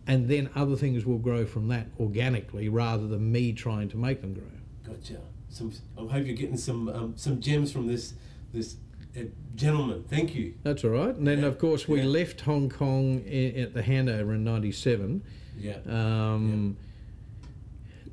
[0.06, 4.20] And then other things will grow from that organically rather than me trying to make
[4.20, 4.44] them grow.
[4.86, 5.20] Gotcha.
[5.48, 5.72] some.
[5.98, 8.14] I hope you're getting some um, some gems from this
[8.52, 8.76] this
[9.16, 9.22] uh,
[9.54, 10.04] gentleman.
[10.08, 10.54] Thank you.
[10.62, 11.14] That's all right.
[11.14, 11.46] And then, Yeah.
[11.46, 12.06] of course, we Yeah.
[12.06, 15.22] left Hong Kong i- at the handover in '97.
[15.58, 15.78] Yeah.
[15.88, 16.76] Um,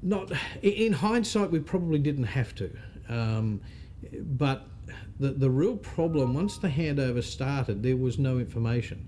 [0.02, 2.70] Not in hindsight, we probably didn't have to,
[3.08, 3.62] um,
[4.22, 4.68] but
[5.20, 9.06] the the real problem once the handover started, there was no information.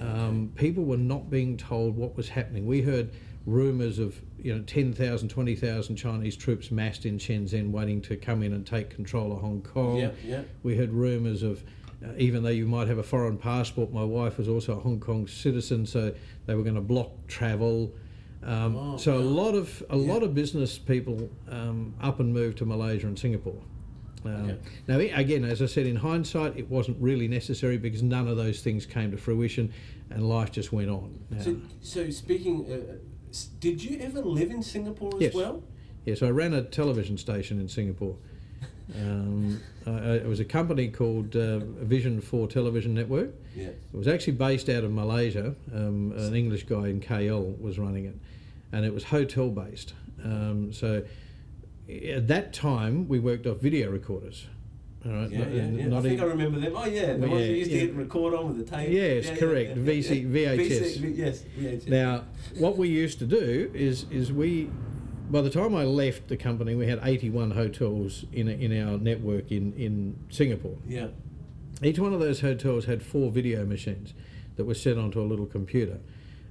[0.00, 2.66] Um, people were not being told what was happening.
[2.66, 3.10] We heard
[3.46, 8.52] rumours of you know 10,000, 20,000 Chinese troops massed in Shenzhen waiting to come in
[8.52, 9.96] and take control of Hong Kong.
[9.96, 10.42] Yeah, yeah.
[10.62, 11.62] We heard rumours of,
[12.04, 15.00] uh, even though you might have a foreign passport, my wife was also a Hong
[15.00, 16.14] Kong citizen, so
[16.46, 17.92] they were going to block travel.
[18.42, 22.58] Um, Oh, so a lot of a lot of business people um, up and moved
[22.58, 23.60] to Malaysia and Singapore.
[24.24, 24.56] Um, Okay.
[24.86, 28.60] Now, again, as I said, in hindsight, it wasn't really necessary because none of those
[28.60, 29.72] things came to fruition,
[30.10, 31.18] and life just went on.
[31.40, 32.94] So, so speaking, uh,
[33.60, 35.34] did you ever live in Singapore as Yes.
[35.34, 35.62] well?
[36.04, 38.16] Yes, I ran a television station in Singapore.
[38.98, 43.30] Um, I, I, it was a company called uh, Vision 4 Television Network.
[43.54, 43.68] Yeah.
[43.68, 45.54] It was actually based out of Malaysia.
[45.72, 48.16] Um, an English guy in KL was running it,
[48.72, 49.94] and it was hotel based.
[50.24, 51.04] Um, so
[51.90, 54.46] at that time, we worked off video recorders.
[55.04, 55.98] All right, Yeah, not- yeah, yeah.
[55.98, 56.72] I think even- I remember them.
[56.76, 57.86] Oh yeah, the ones yeah, you used yeah.
[57.86, 58.90] to record on with the tape.
[58.90, 59.76] Yes, Yeah, correct.
[59.78, 60.24] VC.
[60.26, 60.98] VHS.
[60.98, 61.88] VC, yes, VHS.
[61.88, 62.24] Now,
[62.58, 64.68] what we used to do is is we,
[65.30, 69.50] by the time I left the company, we had 81 hotels in in our network
[69.50, 70.76] in in Singapore.
[70.86, 71.08] Yeah.
[71.82, 74.12] Each one of those hotels had four video machines
[74.56, 75.98] that were set onto a little computer,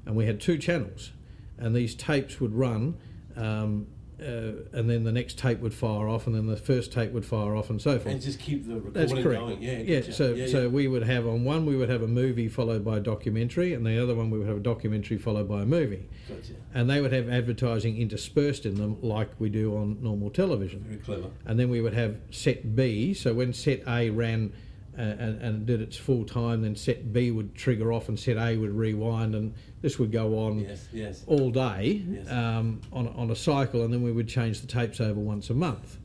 [0.07, 1.11] and we had two channels,
[1.59, 2.95] and these tapes would run.
[3.35, 3.85] Um,
[4.21, 7.25] uh, and then the next tape would fire off, and then the first tape would
[7.25, 8.13] fire off, and so forth.
[8.13, 9.41] And just keep the recording That's correct.
[9.41, 9.61] going.
[9.61, 9.79] Yeah.
[9.79, 9.99] yeah.
[9.99, 10.13] gotcha.
[10.13, 12.97] So, yeah, so we would have on one we would have a movie followed by
[12.97, 16.09] a documentary, and the other one we would have a documentary followed by a movie,
[16.27, 16.53] Gotcha.
[16.73, 20.81] and they would have advertising interspersed in them like we do on normal television.
[20.87, 21.29] Very clever.
[21.45, 23.13] And then we would have set B.
[23.13, 24.53] So when set A ran
[24.97, 28.57] and, and did its full time, then set B would trigger off, and set A
[28.57, 30.87] would rewind, and this would go on Yes.
[30.91, 31.23] Yes.
[31.27, 32.29] all day Yes.
[32.29, 35.53] um, on, on a cycle, and then we would change the tapes over once a
[35.53, 35.97] month.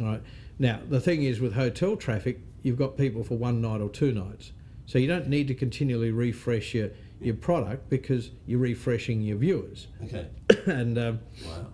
[0.00, 0.22] All right.
[0.58, 4.12] Now the thing is, with hotel traffic, you've got people for one night or two
[4.12, 4.52] nights,
[4.86, 9.86] so you don't need to continually refresh your your product because you're refreshing your viewers.
[10.04, 10.26] Okay.
[10.66, 11.66] and um, Wow.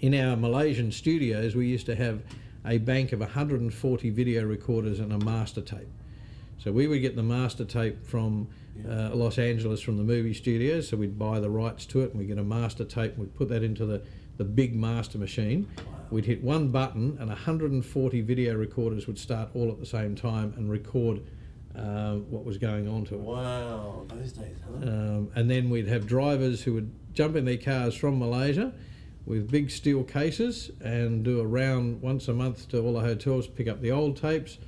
[0.00, 2.22] in our Malaysian studios, we used to have
[2.64, 5.88] a bank of 140 video recorders and a master tape.
[6.58, 8.48] So we would get the master tape from
[8.88, 10.88] uh, Los Angeles from the movie studios.
[10.88, 13.34] So we'd buy the rights to it, and we'd get a master tape, and we'd
[13.34, 14.02] put that into the,
[14.36, 15.68] the big master machine.
[16.10, 20.54] We'd hit one button, and 140 video recorders would start all at the same time
[20.56, 21.22] and record
[21.74, 23.20] uh, what was going on to it.
[23.20, 24.04] Wow.
[24.08, 24.86] Those days, huh?
[24.86, 28.72] Um, and then we'd have drivers who would jump in their cars from Malaysia
[29.26, 33.46] with big steel cases and do a round once a month to all the hotels,
[33.46, 34.58] pick up the old tapes,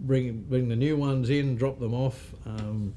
[0.00, 2.34] bring bring the new ones in, drop them off.
[2.46, 2.94] Um,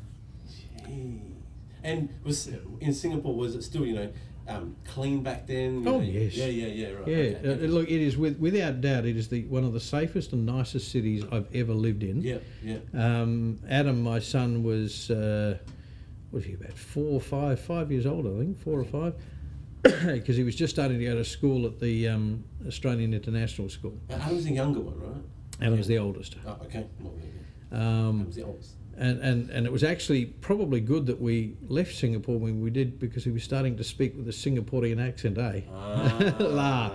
[1.84, 2.50] And was
[2.82, 4.12] in Singapore was it still you know
[4.48, 5.84] um, clean back then?
[5.88, 6.00] Oh, know?
[6.02, 6.36] yes.
[6.36, 6.94] Yeah, yeah, yeah.
[6.94, 7.08] Right.
[7.08, 9.80] yeah, okay, uh, look, it is with, without doubt, it is the one of the
[9.80, 12.22] safest and nicest cities I've ever lived in.
[12.22, 12.78] Yeah, yeah.
[12.94, 15.58] Um, Adam, my son, was uh,
[16.30, 19.16] what was he about four or five, five years old, I think, four or five,
[20.14, 23.98] because he was just starting to go to school at the um, Australian International School.
[24.10, 25.22] Adam's the younger one, right?
[25.62, 26.86] Adam was the oldest, Oh, okay.
[27.02, 27.10] Yeah,
[27.72, 27.78] yeah.
[27.80, 28.72] um, Adam's the oldest.
[28.98, 33.00] and, and and it was actually probably good that we left Singapore when we did
[33.00, 35.62] because he was starting to speak with a Singaporean accent, eh?
[35.72, 36.36] Ah.
[36.40, 36.92] La.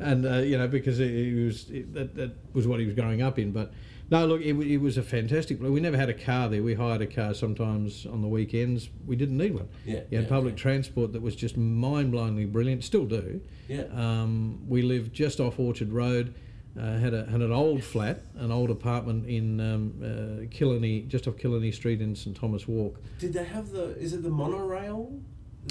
[0.00, 2.94] and uh, you know because it, it was it, that, that was what he was
[2.94, 3.50] growing up in.
[3.52, 3.72] But
[4.10, 5.60] no, look, it, it was a fantastic.
[5.60, 6.62] We never had a car there.
[6.62, 8.88] We hired a car sometimes on the weekends.
[9.06, 9.68] We didn't need one.
[9.84, 12.84] Yeah, you had yeah, public transport that was just mind-blowingly brilliant.
[12.84, 13.40] Still do.
[13.68, 13.84] Yeah.
[13.94, 16.34] Um, we lived just off Orchard Road.
[16.78, 21.28] Uh, had a had an old flat, an old apartment in um, uh, Killiney, just
[21.28, 23.00] off Killiney Street in St Thomas Walk.
[23.20, 23.96] Did they have the?
[23.96, 25.12] Is it the monorail?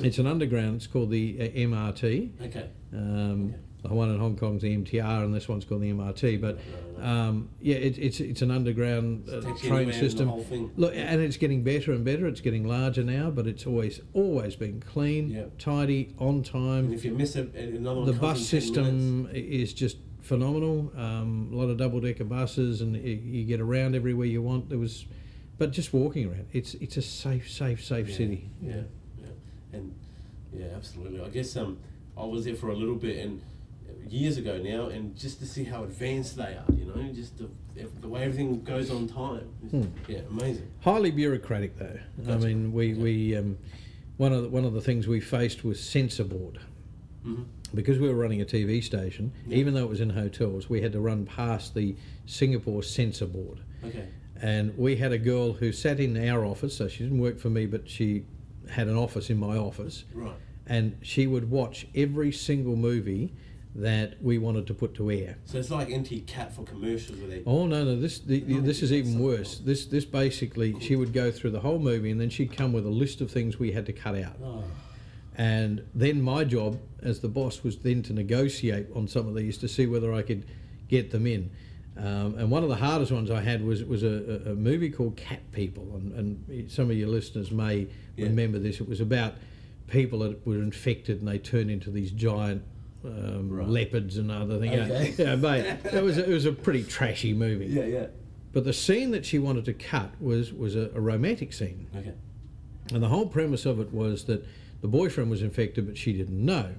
[0.01, 0.77] It's an underground.
[0.77, 2.41] It's called the uh, MRT.
[2.47, 2.69] Okay.
[2.93, 3.59] Um, Okay.
[3.83, 6.39] The one in Hong Kong's the MTR, and this one's called the MRT.
[6.39, 6.57] But
[7.03, 10.71] um, yeah, it, it's it's an underground uh, train anywhere in the system.
[10.77, 12.25] Look, and it's getting better and better.
[12.27, 15.43] It's getting larger now, but it's always always been clean, Yeah.
[15.59, 16.93] tidy, on And time.
[16.93, 20.91] if you miss it, another one The bus in 10 system is just phenomenal.
[20.95, 24.69] Um, a lot of double decker buses, and y- you get around everywhere you want.
[24.69, 25.05] There was,
[25.57, 28.49] but just walking around, it's it's a safe, safe, safe Yeah, city.
[28.61, 28.75] Yeah,
[29.21, 29.25] yeah,
[29.73, 29.93] and
[30.53, 31.19] yeah, absolutely.
[31.19, 31.79] I guess um,
[32.17, 33.41] I was there for a little bit and
[34.09, 37.49] years ago now, and just to see how advanced they are, you know, just the,
[38.01, 39.47] the way everything goes on time.
[39.71, 39.83] Hmm.
[40.07, 40.69] Yeah, amazing.
[40.81, 41.99] Highly bureaucratic, though.
[42.27, 43.01] I mean, we Okay.
[43.01, 43.57] we um,
[44.17, 46.59] one of the, one of the things we faced was censor board.
[47.23, 47.43] hmm
[47.75, 49.57] because we were running a TV station, Yeah.
[49.57, 51.95] even though it was in hotels, we had to run past the
[52.27, 53.61] Singapore censor board.
[53.83, 54.09] Okay.
[54.39, 57.49] And we had a girl who sat in our office, so she didn't work for
[57.49, 58.25] me, but she
[58.69, 60.03] had an office in my office.
[60.13, 60.35] Right.
[60.67, 63.33] And she would watch every single movie
[63.75, 65.38] that we wanted to put to air.
[65.45, 67.43] So it's like NT Cat for commercials where they.
[67.45, 67.95] Oh no, no!
[67.95, 69.57] This the, the- this is even worse.
[69.57, 72.86] This this basically she would go through the whole movie and then she'd come with
[72.86, 74.36] a list of things we had to cut out.
[74.43, 74.63] Oh.
[75.36, 79.57] And then my job as the boss was then to negotiate on some of these
[79.59, 80.45] to see whether I could
[80.88, 81.49] get them in.
[81.97, 84.89] Um, and one of the hardest ones I had was was a, a- a movie
[84.91, 86.13] called Cat People, and,
[86.47, 88.25] and some of your listeners may Yeah.
[88.25, 88.79] remember this.
[88.79, 89.33] It was about
[89.88, 92.63] people that were infected and they turned into these giant
[93.05, 93.67] um, Right.
[93.67, 94.73] leopards and other things.
[94.89, 95.13] Okay.
[95.17, 97.67] Yeah, mate, it was it was a pretty trashy movie.
[97.67, 98.07] Yeah, yeah.
[98.51, 101.87] But the scene that she wanted to cut was was a, a romantic scene.
[101.95, 102.13] Okay.
[102.93, 104.45] And the whole premise of it was that
[104.81, 106.75] the boyfriend was infected, but she didn't know.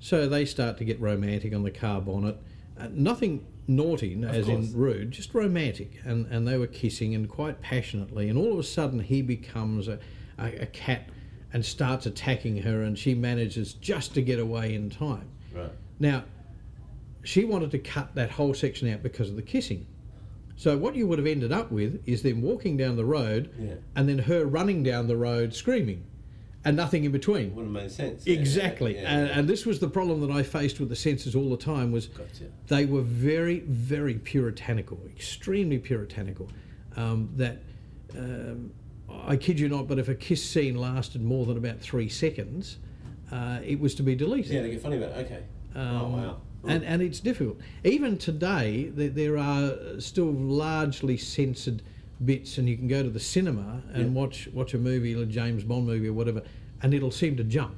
[0.00, 2.36] So they start to get romantic on the car bonnet.
[2.78, 4.48] Uh, nothing naughty, as course.
[4.48, 5.92] in rude, just romantic.
[6.04, 8.28] And, and they were kissing and quite passionately.
[8.28, 10.00] And all of a sudden, he becomes a,
[10.38, 11.08] a, a cat
[11.52, 15.28] and starts attacking her, and she manages just to get away in time.
[15.54, 15.70] Right.
[15.98, 16.24] Now,
[17.22, 19.86] she wanted to cut that whole section out because of the kissing.
[20.56, 23.74] So what you would have ended up with is them walking down the road Yeah.
[23.96, 26.04] and then her running down the road screaming
[26.64, 27.54] and nothing in between.
[27.54, 28.26] Would have made sense.
[28.26, 28.94] Exactly.
[28.94, 31.50] Yeah, yeah, and, and this was the problem that I faced with the censors all
[31.50, 32.44] the time was Gotcha.
[32.68, 36.48] they were very, very puritanical, extremely puritanical.
[36.96, 37.58] Um, that
[38.16, 38.70] um,
[39.10, 42.78] I kid you not, but if a kiss scene lasted more than about three seconds,
[43.32, 44.52] uh, it was to be deleted.
[44.52, 45.26] Yeah, they get funny about it.
[45.26, 45.42] Okay.
[45.76, 46.36] oh, Um, wow.
[46.66, 47.58] And, and it's difficult.
[47.84, 51.82] Even today, there, there are still largely censored
[52.24, 54.20] bits, and you can go to the cinema and Yeah.
[54.20, 56.42] watch watch a movie, a James Bond movie or whatever,
[56.82, 57.76] and it'll seem to jump.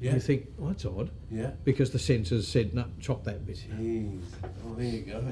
[0.00, 0.14] Yeah.
[0.14, 1.52] You think, well, that's odd, Yeah.
[1.64, 3.64] because the censors said, no, chop that bit.
[3.80, 4.20] Jeez.
[4.66, 5.24] Oh, there you go.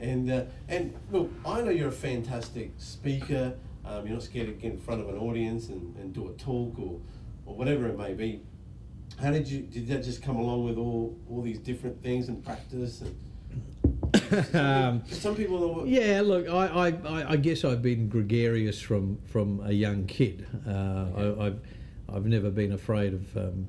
[0.00, 3.54] And uh, and look, I know you're a fantastic speaker.
[3.84, 6.32] Um, you're not scared to get in front of an audience and, and do a
[6.32, 6.98] talk or,
[7.46, 8.40] or whatever it may be.
[9.20, 12.44] How did you did that just come along with all all these different things and
[12.44, 13.14] practice and
[14.54, 19.60] Um, some people are, Yeah, look, I, I, I- guess I've been gregarious from, from
[19.64, 20.46] a young kid.
[20.66, 21.60] Uh, I, I've,
[22.12, 23.68] I've never been afraid of um,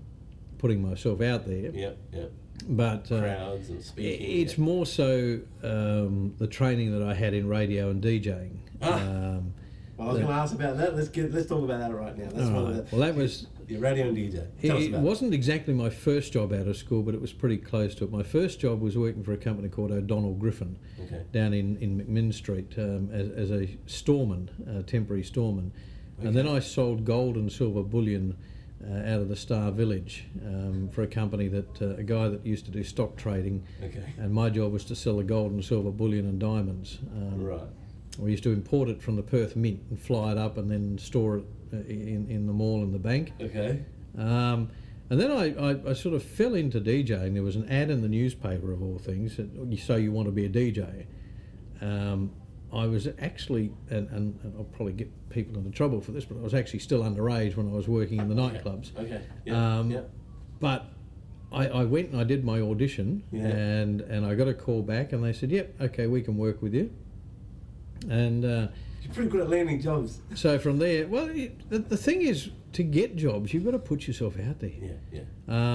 [0.58, 1.72] putting myself out there.
[1.72, 2.26] yeah yeah
[2.68, 4.42] But uh, crowds and speaking.
[4.42, 4.64] it's yeah.
[4.64, 8.58] more so um, the training that I had in radio and DJing.
[8.82, 8.94] Ah.
[9.02, 9.54] Um,
[9.98, 10.96] Well, I was going to ask about that.
[10.96, 12.26] Let's get let's talk about that right now.
[12.34, 12.76] That's one right.
[12.80, 14.36] of the Well, that was radio and DJ.
[14.62, 17.34] It, Tell us it wasn't exactly my first job out of school, but it was
[17.34, 18.12] pretty close to it.
[18.12, 20.78] My first job was working for a company called O'Donnell Griffin.
[21.06, 21.24] Okay.
[21.32, 25.72] down in, in McMinn Street um, as, as a storeman, a temporary storeman.
[26.22, 28.36] And then I sold gold and silver bullion
[28.86, 32.46] uh, out of the Star Village um, for a company that uh, a guy that
[32.46, 33.66] used to do stock trading.
[33.84, 34.04] Okay.
[34.18, 37.00] And my job was to sell the gold and silver bullion and diamonds.
[37.16, 37.62] Um, Right.
[38.18, 40.98] We used to import it from the Perth Mint and fly it up and then
[40.98, 43.34] store it in, in the mall and the bank.
[43.42, 43.84] Okay.
[44.18, 44.70] Um,
[45.10, 47.34] and then I, I, I sort of fell into DJing.
[47.34, 50.28] There was an ad in the newspaper, of all things, that you so you want
[50.28, 51.06] to be a DJ.
[51.82, 52.32] Um,
[52.72, 56.38] I was actually, and, and, and I'll probably get people into trouble for this, but
[56.38, 58.96] I was actually still underage when I was working in the nightclubs.
[58.98, 59.22] Okay.
[59.46, 59.80] Yeah.
[59.80, 60.02] Um, yeah.
[60.60, 60.86] But
[61.52, 63.48] I, I went and I did my audition, Yeah.
[63.48, 66.62] and, and I got a call back, and they said, "Yep, okay, we can work
[66.62, 66.92] with you."
[68.08, 68.68] And uh,
[69.04, 70.22] You're pretty good at landing jobs.
[70.36, 74.08] so from there, well, the, the thing is, to get jobs, you've got to put
[74.08, 74.72] yourself out there.
[74.82, 74.92] Yeah.
[75.12, 75.22] Yeah.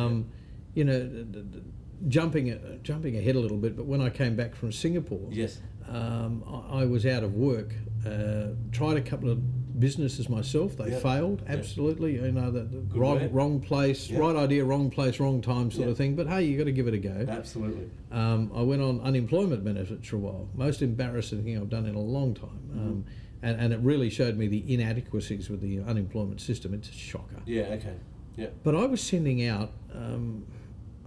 [0.04, 0.26] Um,
[0.74, 1.62] you know, d- d-
[2.08, 5.60] jumping uh, jumping ahead a little bit, but when I came back from Singapore, Yes.
[5.88, 7.72] um, I, I was out of work.
[8.06, 9.38] Uh, tried a couple of
[9.78, 10.76] businesses myself.
[10.76, 10.98] They Yeah.
[11.00, 12.14] failed absolutely.
[12.14, 13.28] You know, the, the wrong way.
[13.32, 14.18] wrong place, Yeah.
[14.18, 16.14] right idea, wrong place, wrong time sort of thing.
[16.14, 17.26] But hey, you got to give it a go.
[17.28, 17.90] Absolutely.
[18.12, 20.48] Um, I went on unemployment benefits for a while.
[20.54, 22.60] Most embarrassing thing I've done in a long time.
[22.70, 22.78] Mm-hmm.
[22.80, 23.04] Um,
[23.42, 26.72] and, and it really showed me the inadequacies with the unemployment system.
[26.72, 27.42] It's a shocker.
[27.44, 27.62] Yeah.
[27.64, 27.94] Okay.
[28.36, 28.46] Yeah.
[28.62, 30.46] But I was sending out um,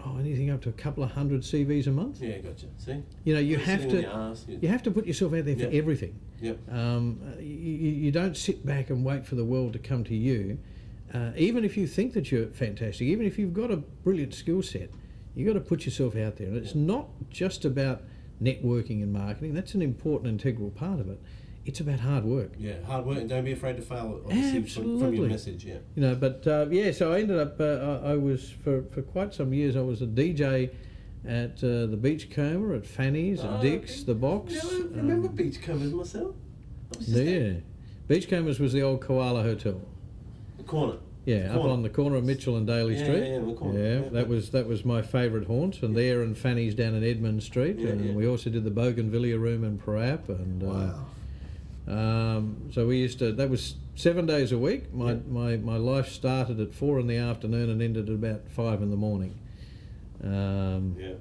[0.05, 2.21] oh, anything up to a couple of hundred CVs a month.
[2.21, 2.37] Yeah.
[2.39, 2.67] Gotcha.
[2.77, 3.01] See.
[3.23, 4.01] You know, you have to
[4.47, 5.79] you- you have to put yourself out there for Yeah.
[5.79, 6.15] everything.
[6.41, 6.71] Yep.
[6.71, 10.59] Um, you, you don't sit back and wait for the world to come to you.
[11.13, 14.61] Uh, even if you think that you're fantastic, even if you've got a brilliant skill
[14.61, 14.91] set,
[15.35, 16.47] you've got to put yourself out there.
[16.47, 18.01] And it's not just about
[18.41, 19.53] networking and marketing.
[19.53, 21.21] That's an important integral part of it.
[21.65, 22.51] It's about hard work.
[22.57, 22.81] Yeah.
[22.85, 24.21] Hard work and don't be afraid to fail.
[24.25, 25.65] Obviously, From, from your message.
[25.65, 25.79] Yeah.
[25.95, 27.59] You know, but uh, yeah, so I ended up.
[27.59, 29.75] Uh, I I was for, for quite some years.
[29.75, 30.73] I was a DJ
[31.27, 34.53] at uh, the Beachcomber, at Fanny's, at Oh, Dick's, the Box.
[34.53, 36.35] Yeah, I remember um, Beachcombers myself.
[36.97, 37.61] Just there.
[38.07, 39.81] Beachcombers was the old Koala Hotel.
[40.57, 40.97] The corner.
[41.25, 41.69] Yeah, up corner.
[41.73, 43.27] on the corner of Mitchell and Daly Yeah, Street.
[43.27, 43.77] yeah, the corner.
[43.79, 47.03] Yeah, Yeah, that was that was my favourite haunt, and there and Fanny's down in
[47.03, 48.13] Edmund Street, Yeah, and yeah.
[48.13, 51.05] we also did the Bougainvillea room in Parap, and Wow.
[51.85, 53.33] uh, um, so we used to.
[53.33, 54.93] That was seven days a week.
[54.93, 55.17] My, Yeah.
[55.29, 58.89] my my life started at four in the afternoon and ended at about five in
[58.89, 59.35] the morning.
[60.23, 61.13] Um, Yeah.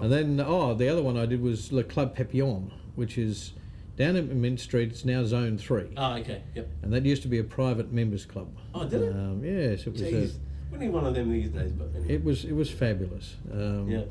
[0.00, 3.52] and then, oh, the other one I did was Le Club Papillon, which is
[3.96, 4.90] down in Mint Street.
[4.90, 5.84] It's now Zone 3.
[5.96, 6.42] Oh, okay.
[6.54, 6.68] Yep.
[6.82, 8.48] And that used to be a private members club.
[8.74, 9.12] Oh, did it?
[9.12, 10.02] Um, yes, it was.
[10.02, 10.36] Jeez.
[10.36, 10.38] A,
[10.72, 12.14] We need one of them these days, but anyway.
[12.14, 13.36] it was it was fabulous.
[13.52, 14.02] Um, yeah.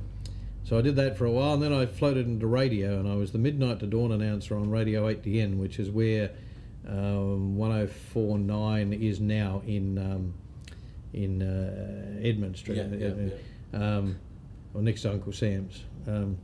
[0.63, 3.13] So I did that for a while, and then I floated into radio, and I
[3.15, 6.31] was the midnight to dawn announcer on Radio 8DN, which is where
[6.87, 10.33] um, 104.9 is now in um,
[11.13, 13.29] in uh, Edmund Street, Yeah, yeah,
[13.73, 14.15] uh, Um,
[14.75, 15.83] or next to Uncle Sam's.
[16.07, 16.37] Um,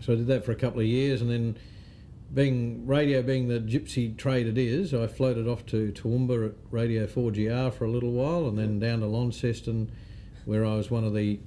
[0.00, 1.56] so I did that for a couple of years, and then
[2.32, 7.06] being radio being the gypsy trade it is, I floated off to Toowoomba at Radio
[7.06, 9.90] 4GR for a little while, and then down to Launceston,
[10.44, 11.38] where I was one of the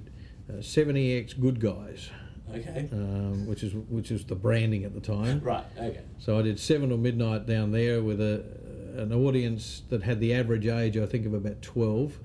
[0.48, 2.10] uh, 7EX good guys,
[2.54, 2.88] Okay.
[2.92, 5.40] um, which is which is the branding at the time.
[5.44, 5.64] Right.
[5.76, 6.00] Okay.
[6.18, 8.44] So I did seven or midnight down there with a
[8.96, 12.18] an audience that had the average age, I think, of about twelve.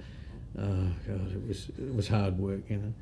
[0.57, 2.93] Oh God, it was it was hard work, you know.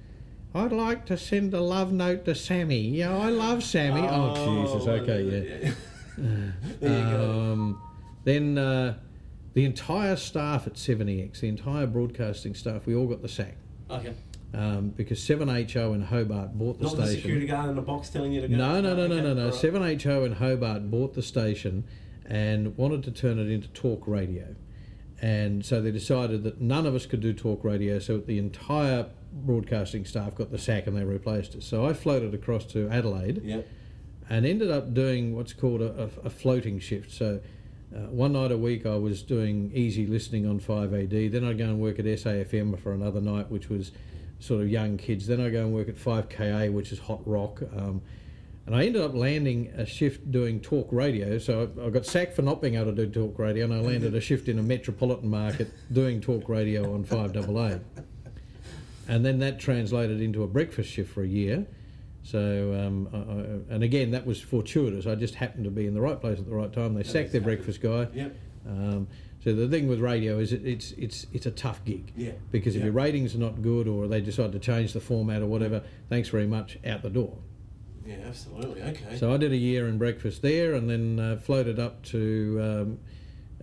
[0.54, 2.80] I'd like to send a love note to Sammy.
[2.82, 4.02] Yeah, I love Sammy.
[4.10, 4.88] Oh, Jesus.
[4.88, 5.72] Okay, yeah.
[6.80, 7.52] there you go.
[7.54, 7.82] Um,
[8.24, 8.98] then uh,
[9.54, 13.56] the entire staff at 7EX, the entire broadcasting staff, we all got the sack
[13.92, 14.14] Okay.
[14.54, 17.00] um, because 7HO in Hobart bought the station.
[17.00, 18.56] Not the security guard in the box telling you to go.
[18.58, 19.46] No, no, no, no, no, no.
[19.46, 19.62] all right.
[20.00, 21.84] 7HO in Hobart bought the station
[22.26, 24.56] and wanted to turn it into talk radio.
[25.22, 29.08] And so they decided that none of us could do talk radio, so the entire
[29.34, 31.66] broadcasting staff got the sack and they replaced us.
[31.66, 33.68] So I floated across to Adelaide Yep.
[34.30, 37.12] and ended up doing what's called a, a, floating shift.
[37.12, 37.42] So
[37.94, 41.32] uh, one night a week I was doing easy listening on 5AD.
[41.32, 43.92] Then I'd go and work at SAFM for another night, which was
[44.40, 45.28] sort of young kids.
[45.28, 47.62] Then I'd go and work at 5KA, which is hot rock.
[47.76, 48.02] Um,
[48.70, 51.40] and I ended up landing a shift doing talk radio.
[51.40, 53.80] So I, I got sacked for not being able to do talk radio, and I
[53.80, 57.80] landed a shift in a metropolitan market doing talk radio on 5AA.
[59.08, 61.66] And then that translated into a breakfast shift for a year.
[62.22, 63.18] So, um, I,
[63.72, 65.08] I, and again, that was fortuitous.
[65.08, 66.94] I just happened to be in the right place at the right time.
[66.94, 68.08] They sacked their breakfast guy.
[68.14, 68.36] Yep.
[68.68, 69.08] Um,
[69.44, 72.34] so the thing with radio is it, it's it's it's a tough gig Yeah.
[72.52, 72.88] because if Yeah.
[72.88, 76.30] your ratings are not good or they decide to change the format or whatever, thanks
[76.30, 77.36] very much, out the door.
[78.10, 78.82] Yeah, absolutely.
[78.82, 79.18] Okay.
[79.18, 83.00] So I did a year in breakfast there, and then uh, floated up to um,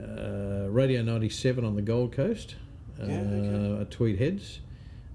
[0.01, 2.55] uh, Radio 97 on the Gold Coast
[3.03, 3.81] uh, Yeah, okay.
[3.83, 4.61] at Tweed Heads.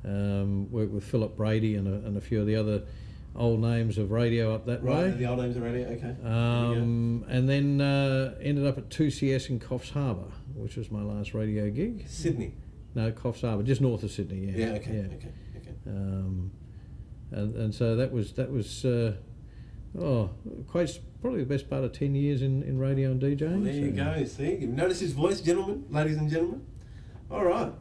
[0.04, 2.84] Um, worked with Philip Brady and a, and a few of the other
[3.36, 5.12] old names of radio up that right, way.
[5.12, 5.84] the old names are ready.
[5.86, 5.96] Okay.
[6.00, 6.28] There you go.
[6.82, 11.34] Um, and then uh, ended up at 2CS in Coffs Harbour, which was my last
[11.34, 12.06] radio gig.
[12.10, 12.56] Sydney.
[12.96, 14.52] No, Coffs Harbour, just north of Sydney.
[14.52, 14.66] Yeah.
[14.66, 14.74] Yeah.
[14.74, 14.92] okay.
[15.14, 15.32] Okay.
[15.58, 15.74] Okay.
[15.88, 16.52] Um,
[17.32, 19.14] and, and so that was that was uh,
[20.00, 20.30] oh
[20.68, 23.52] quite probably the best part of ten years in, in radio and DJing.
[23.52, 24.26] Well, there you so- go.
[24.26, 26.66] See, you notice his voice, gentlemen, ladies and gentlemen.
[27.30, 27.72] All right.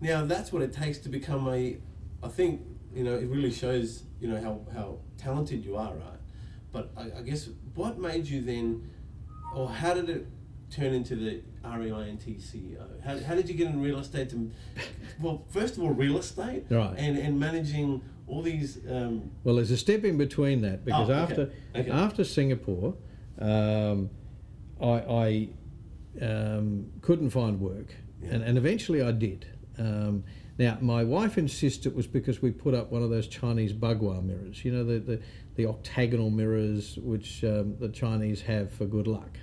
[0.00, 1.78] Now that's what it takes to become a.
[2.22, 2.62] I think
[2.94, 6.20] you know it really shows you know how how talented you are, right?
[6.72, 8.90] But I, I guess what made you then,
[9.54, 10.26] or how did it
[10.70, 13.02] turn into the REINT CEO?
[13.04, 14.30] How, how did you get in real estate?
[14.30, 14.50] To,
[15.20, 16.94] well, first of all, real estate, Right.
[16.96, 18.78] And and managing all these.
[18.88, 21.22] Um, Well, there's a step in between that because Oh, okay.
[21.22, 21.90] after Okay.
[21.90, 22.94] after Singapore,
[23.38, 24.10] um,
[24.80, 25.48] I, I
[26.22, 28.34] um, couldn't find work, Yeah.
[28.34, 29.46] and, and eventually I did.
[29.78, 30.24] Um,
[30.56, 34.22] now, my wife insists it was because we put up one of those Chinese bagua
[34.24, 35.20] mirrors, you know, the, the,
[35.56, 39.36] the octagonal mirrors which um, the Chinese have for good luck.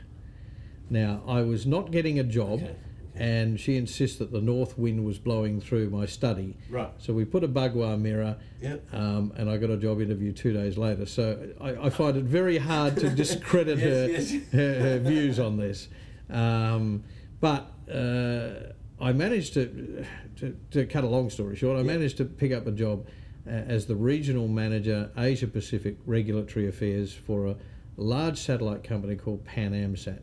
[0.92, 2.76] Now, I was not getting a job, Okay.
[3.16, 6.58] and she insists that the north wind was blowing through my study.
[6.70, 6.90] Right.
[6.98, 8.94] So we put a bagua mirror, Yep.
[8.94, 11.06] um, and I got a job interview two days later.
[11.06, 14.44] So I, I find it very hard to discredit her, Yes, yes.
[14.52, 15.88] her her views on this.
[16.30, 17.04] Um,
[17.40, 20.06] but uh, I managed to,
[20.40, 21.88] to, to cut a long story short, I Yeah.
[21.88, 23.08] managed to pick up a job
[23.48, 27.56] uh, as the regional manager, Asia Pacific Regulatory Affairs for a
[27.96, 30.20] large satellite company called PanAmSat.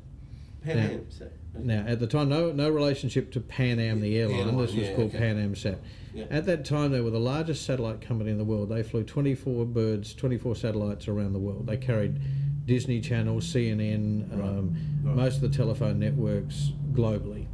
[0.63, 1.29] Pan Now- Am, so-
[1.61, 4.38] Now, at the time, no no relationship to Pan Am, the airline.
[4.40, 5.19] airline, this was yeah, called okay.
[5.35, 5.77] PanAmSat.
[6.15, 6.25] Yeah.
[6.31, 8.69] At that time, they were the largest satellite company in the world.
[8.69, 11.67] They flew 24 birds, 24 satellites around the world.
[11.67, 12.19] They carried
[12.67, 15.17] Disney Channel, CNN, um, right.
[15.17, 17.46] most of the telephone networks globally.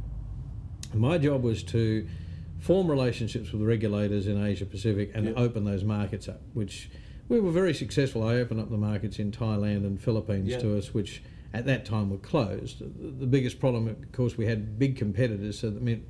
[0.93, 2.07] My job was to
[2.59, 5.33] form relationships with regulators in Asia Pacific and Yeah.
[5.35, 6.89] open those markets up, which
[7.27, 8.23] we were very successful.
[8.23, 10.59] I opened up the markets in Thailand and Philippines Yeah.
[10.59, 11.21] to us, which
[11.55, 12.79] at that time were closed.
[12.79, 16.03] The, biggest problem, of course, we had big competitors, so that meant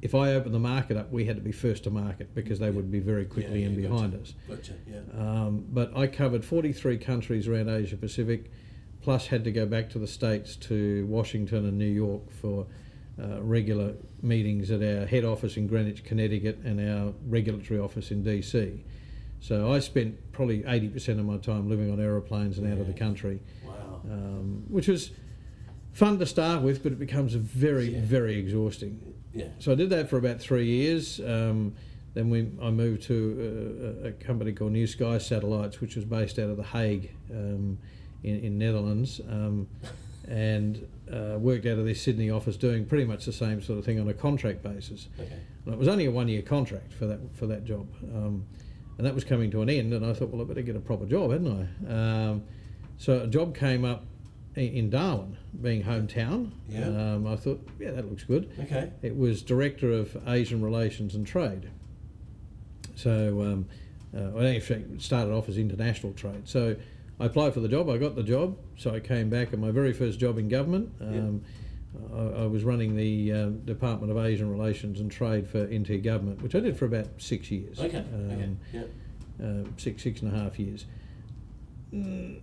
[0.00, 2.70] if I opened the market up, we had to be first to market because they
[2.70, 4.22] would be very quickly Yeah, in behind gotcha.
[4.22, 4.34] us.
[4.48, 4.72] Gotcha.
[4.86, 5.00] Yeah.
[5.20, 8.50] Um, but I covered 43 countries around Asia Pacific,
[9.02, 12.66] plus had to go back to the States to Washington and New York for
[13.20, 18.24] uh, regular meetings at our head office in Greenwich, Connecticut, and our regulatory office in
[18.24, 18.80] DC.
[19.40, 22.92] So I spent probably 80% of my time living on aeroplanes and out of the
[22.92, 23.40] country.
[24.04, 25.10] Um, which was
[25.92, 28.00] fun to start with, but it becomes very, Yeah.
[28.02, 29.00] very exhausting.
[29.34, 29.48] Yeah.
[29.58, 31.20] So I did that for about three years.
[31.20, 31.74] Um,
[32.14, 36.38] then we, I moved to a, a company called New Sky Satellites, which was based
[36.38, 37.78] out of The Hague um,
[38.24, 39.68] in, in Netherlands, um,
[40.26, 43.84] and uh, worked out of their Sydney office doing pretty much the same sort of
[43.84, 45.08] thing on a contract basis.
[45.20, 45.32] Okay.
[45.64, 48.44] And it was only a one-year contract for that for that job, um,
[48.96, 49.92] and that was coming to an end.
[49.92, 52.30] And I thought, well, I better get a proper job, hadn't I?
[52.98, 54.04] So a job came up
[54.56, 56.50] in Darwin, being hometown.
[56.68, 56.88] Yeah.
[56.88, 58.50] Um, I thought, yeah, that looks good.
[58.60, 58.90] Okay.
[59.02, 61.70] It was Director of Asian Relations and Trade.
[62.96, 63.66] So, um,
[64.16, 66.48] uh, well, actually, it started off as international trade.
[66.48, 66.74] So,
[67.20, 67.88] I applied for the job.
[67.88, 68.56] I got the job.
[68.76, 71.42] So I came back, and my very first job in government, um,
[72.14, 76.40] I, I was running the um, Department of Asian Relations and Trade for NT Government,
[76.42, 77.78] which I did for about six years.
[77.80, 77.98] Okay.
[77.98, 78.04] okay.
[78.44, 78.82] Um, Yeah.
[79.44, 80.84] uh, six six and a half years.
[81.92, 82.40] Mm,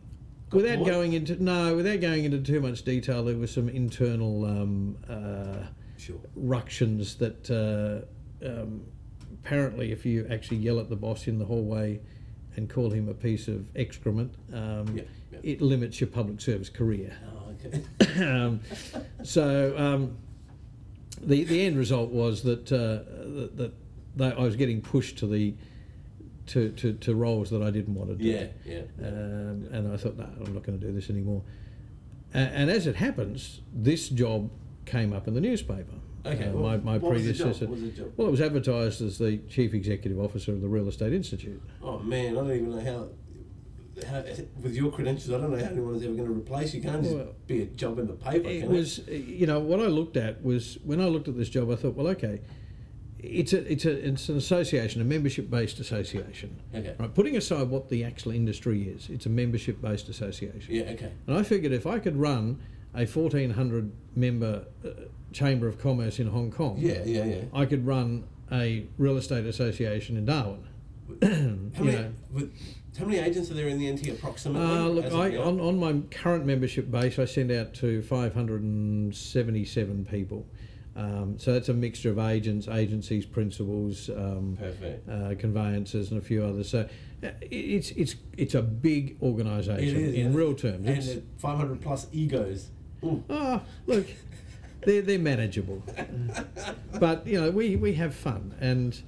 [0.56, 0.88] without more?
[0.88, 5.68] going into no, without going into too much detail, there were some internal um, uh,
[5.97, 6.18] Sure.
[6.36, 8.84] ructions that uh, um,
[9.34, 11.99] apparently, if you actually yell at the boss in the hallway
[12.56, 15.39] and call him a piece of excrement, um, Yeah, yeah.
[15.43, 17.16] it limits your public service career.
[17.28, 18.24] Oh, okay.
[18.30, 18.60] um,
[19.24, 20.18] so um,
[21.22, 23.74] the the end result was that uh, that,
[24.18, 25.56] that I was getting pushed to the
[26.48, 28.24] to, to, to roles that I didn't want to do.
[28.24, 28.48] Yeah.
[28.66, 28.82] Yeah.
[29.00, 31.41] Um, and I thought, no, I'm not going to do this anymore.
[32.34, 34.50] And, and as it happens, this job
[34.86, 35.96] came up in the newspaper.
[36.26, 36.48] Okay.
[36.48, 37.46] Uh, well, my my what was the job?
[37.46, 37.66] predecessor.
[37.68, 38.14] What was the job?
[38.18, 41.62] Well, it was advertised as the chief executive officer of the Real Estate Institute.
[41.84, 43.10] Oh man, I don't even know how.
[44.10, 44.26] How,
[44.62, 46.82] with your credentials, I don't know how anyone's ever going to replace you.
[46.82, 48.50] Can't just Well, be a job in the paper.
[48.50, 51.72] It was, you know, what I looked at was when I looked at this job,
[51.72, 52.41] I thought, well, okay,
[53.26, 56.60] it's a it's a it's an association, a membership based association.
[56.74, 56.96] Okay.
[56.98, 60.74] Right, putting aside what the actual industry is, it's a membership based association.
[60.74, 60.84] Yeah.
[60.84, 61.12] Okay.
[61.28, 62.60] And I figured if I could run
[62.94, 64.90] a 1400 member uh,
[65.34, 67.04] chamber of commerce in Hong Kong, Yeah.
[67.06, 67.26] Yeah.
[67.26, 67.42] Yeah.
[67.54, 70.68] I could run a real estate association in Darwin.
[71.78, 72.10] How many?
[72.32, 72.52] With,
[72.98, 74.66] how many agents are there in the NT approximately?
[74.66, 80.46] Uh, look, I, on, on my current membership base, I send out to 577 people.
[80.96, 84.58] Um, so that's a mixture of agents, agencies, principals, um,
[85.10, 86.70] uh, conveyancers, and a few others.
[86.70, 86.88] So
[87.24, 90.88] uh, it's it's it's a big organisation It is, in real terms.
[90.88, 92.70] And 500 plus egos.
[93.04, 93.24] Ooh.
[93.30, 94.08] Oh, look,
[94.86, 95.84] they're they're manageable,
[97.00, 99.02] but you know we, we have fun, and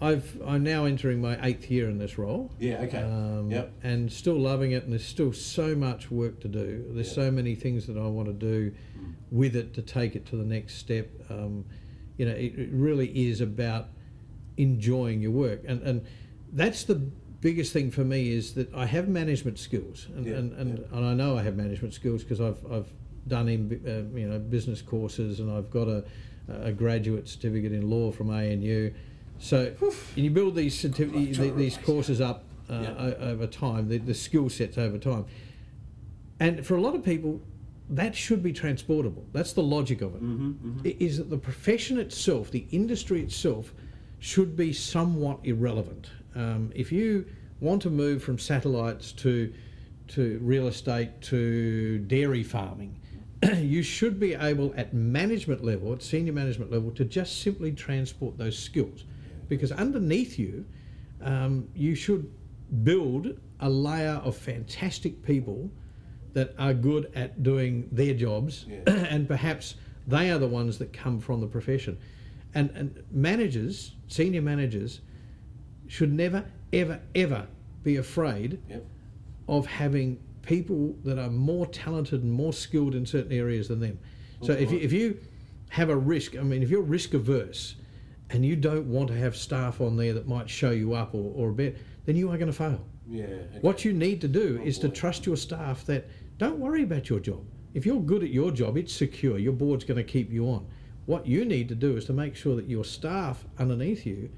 [0.00, 2.50] I've I'm now entering my eighth year in this role.
[2.58, 2.82] Yeah.
[2.82, 2.98] Okay.
[3.02, 3.72] Um, Yep.
[3.82, 6.84] And still loving it, and there's still so much work to do.
[6.92, 7.24] There's Yeah.
[7.24, 8.72] so many things that I want to do
[9.30, 11.08] with it to take it to the next step.
[11.30, 11.64] Um,
[12.16, 13.88] you know, it, it really is about
[14.56, 16.02] enjoying your work, and and
[16.52, 16.96] that's the
[17.40, 21.04] biggest thing for me is that I have management skills, and Yeah, and, and, and
[21.04, 22.92] I know I have management skills because I've I've
[23.26, 26.04] done in uh, you know business courses, and I've got a
[26.48, 28.92] a graduate certificate in law from ANU.
[29.38, 29.72] So,
[30.16, 32.94] and you build these certific- to these courses up uh, Yeah.
[32.98, 35.24] o- over time, the, the skill sets over time.
[36.40, 37.40] And for a lot of people,
[37.90, 39.24] that should be transportable.
[39.32, 40.22] That's the logic of it.
[40.22, 40.86] Mm-hmm, mm-hmm.
[40.86, 43.72] I- Is that the profession itself, the industry itself,
[44.18, 46.10] should be somewhat irrelevant.
[46.34, 47.24] Um, if you
[47.60, 49.52] want to move from satellites to
[50.08, 52.98] to real estate to dairy farming,
[53.58, 58.38] you should be able at management level, at senior management level, to just simply transport
[58.38, 59.04] those skills,
[59.48, 60.64] because underneath you,
[61.22, 62.30] um, you should
[62.84, 65.70] build a layer of fantastic people
[66.34, 68.82] that are good at doing their jobs, Yeah.
[69.10, 69.74] and perhaps
[70.06, 71.98] they are the ones that come from the profession.
[72.54, 75.00] And, and managers, senior managers,
[75.86, 77.46] should never, ever, ever
[77.82, 78.86] be afraid Yep.
[79.48, 83.98] of having people that are more talented and more skilled in certain areas than them.
[84.42, 85.18] So if you, if you
[85.70, 87.74] have a risk, I mean, if you're risk averse
[88.30, 91.32] and you don't want to have staff on there that might show you up or,
[91.34, 92.84] or a bit, then you are going to fail.
[93.06, 93.24] Yeah.
[93.24, 93.58] Okay.
[93.60, 97.08] What you need to do Oh, is to trust your staff that don't worry about
[97.08, 97.44] your job.
[97.74, 99.38] If you're good at your job, it's secure.
[99.38, 100.66] Your board's going to keep you on.
[101.06, 104.30] What you need to do is to make sure that your staff underneath you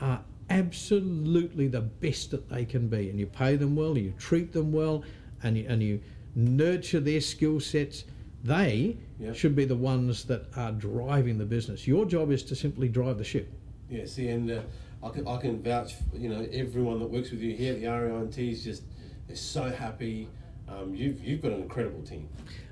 [0.00, 4.52] are absolutely the best that they can be, and you pay them well, you treat
[4.52, 5.02] them well,
[5.42, 6.00] and you, and you
[6.34, 8.04] nurture their skill sets.
[8.44, 9.34] They Yep.
[9.36, 11.86] should be the ones that are driving the business.
[11.86, 13.52] Your job is to simply drive the ship.
[13.90, 14.60] Yeah, see, and uh,
[15.02, 17.80] I, can, I can vouch, for, you know, everyone that works with you here at
[17.80, 18.82] the RINT is just
[19.26, 20.28] they're so happy.
[20.68, 22.28] Um, you've, you've got an incredible team.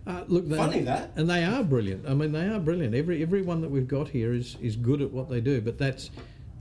[0.07, 1.11] Uh, look, they, Funny that.
[1.16, 2.09] and they are brilliant.
[2.09, 2.95] I mean, they are brilliant.
[2.95, 5.61] Every everyone that we've got here is, is good at what they do.
[5.61, 6.11] But that's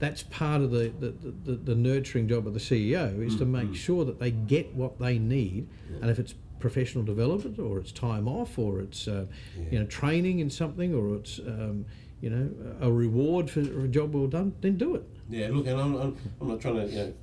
[0.00, 1.10] that's part of the, the,
[1.44, 4.98] the, the nurturing job of the CEO is to make sure that they get what
[5.00, 5.66] they need,
[6.00, 9.26] and if it's professional development or it's time off or it's uh,
[9.70, 11.84] you know training in something or it's um,
[12.20, 12.50] you know
[12.80, 15.04] a reward for a job well done, then do it.
[15.30, 17.14] Yeah, look, and I'm, I'm, I'm not trying to you know,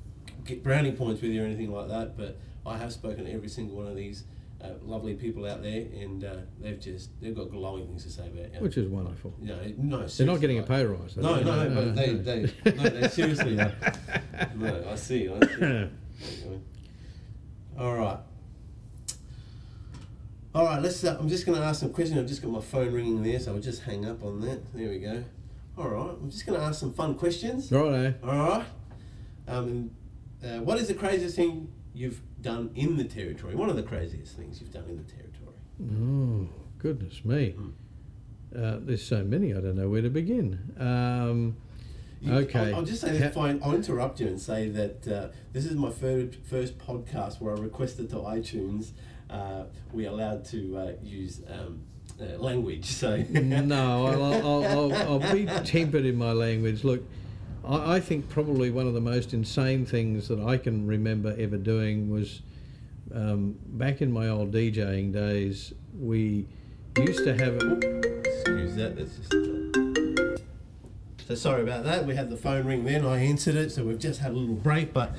[0.45, 3.49] get brownie points with you or anything like that, but I have spoken to every
[3.49, 4.23] single one of these
[4.63, 8.27] uh, lovely people out there, and uh, they've just they've got glowing things to say
[8.27, 8.59] about you.
[8.59, 9.33] Which is wonderful.
[9.41, 11.17] you know, no, They're not getting a pay rise.
[11.17, 13.55] No, no, No, but they, they, no, they seriously.
[13.55, 13.71] no,
[14.89, 15.29] I see.
[15.29, 15.89] I see.
[17.79, 18.19] All right.
[20.55, 20.81] All right.
[20.81, 21.03] Let's.
[21.03, 22.17] Uh, I'm just going to ask some questions.
[22.17, 24.73] I've just got my phone ringing there, so I'll just hang up on that.
[24.73, 25.23] There we go.
[25.77, 26.15] All right.
[26.21, 27.69] I'm just going to ask some fun questions.
[27.71, 28.13] Righto.
[28.23, 28.65] All right.
[29.47, 29.91] Um,
[30.43, 33.53] uh, what is the craziest thing you've done in the territory?
[33.55, 35.57] One of the craziest things you've done in the territory.
[35.91, 36.47] Oh,
[36.79, 37.51] goodness me.
[37.51, 37.69] Hmm.
[38.57, 40.59] Uh, there's so many, I don't know where to begin.
[40.79, 41.57] Um,
[42.21, 42.69] You- Okay.
[42.71, 43.59] I'll, I'll just say this, fine.
[43.61, 47.59] I'll interrupt you and say that uh, this is my third, first podcast where I
[47.59, 48.91] requested to iTunes
[49.93, 51.81] we allowed to uh, use um,
[52.21, 52.85] uh, language.
[52.85, 56.83] So no, I'll, I'll, I'll, I'll be tempered in my language.
[56.83, 57.03] Look,
[57.65, 61.57] I, I think probably one of the most insane things that I can remember ever
[61.57, 62.41] doing was
[63.13, 66.47] um, back in my old DJing days, we
[66.97, 67.55] used to have.
[68.25, 68.95] Excuse that.
[68.95, 69.33] That's just.
[69.33, 70.37] uh,
[71.27, 72.05] So sorry about that.
[72.05, 73.05] We had the phone ring then.
[73.05, 75.15] I answered it, so we've just had a little break, but.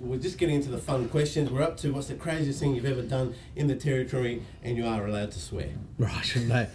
[0.00, 1.50] We're just getting into the fun questions.
[1.50, 4.86] We're up to what's the craziest thing you've ever done in the territory, and you
[4.86, 5.70] are allowed to swear.
[5.98, 6.66] Right, no.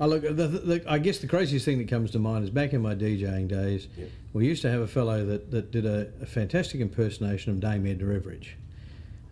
[0.00, 0.22] I look.
[0.22, 2.94] The, the, I guess the craziest thing that comes to mind is back in my
[2.94, 3.88] DJing days.
[3.96, 4.08] Yep.
[4.32, 7.86] We used to have a fellow that, that did a, a fantastic impersonation of Dame
[7.86, 8.48] Edna Everage.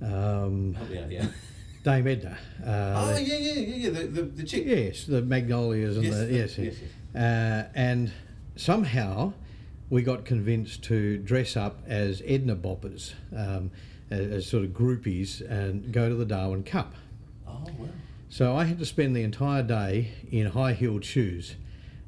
[0.02, 1.34] Um, me out here.
[1.84, 2.36] Dame Edna.
[2.64, 3.90] Uh, oh yeah, yeah, yeah, yeah.
[3.90, 4.64] The, the, the chick.
[4.66, 6.74] Yes, the magnolias and Yes, the the- yes, yes,
[7.14, 8.10] Uh, and
[8.56, 9.32] somehow
[9.90, 13.70] we got convinced to dress up as Edna boppers, um,
[14.10, 16.94] as, as sort of groupies, and go to the Darwin Cup.
[17.46, 17.88] Oh wow.
[18.28, 21.54] So I had to spend the entire day in high-heeled shoes,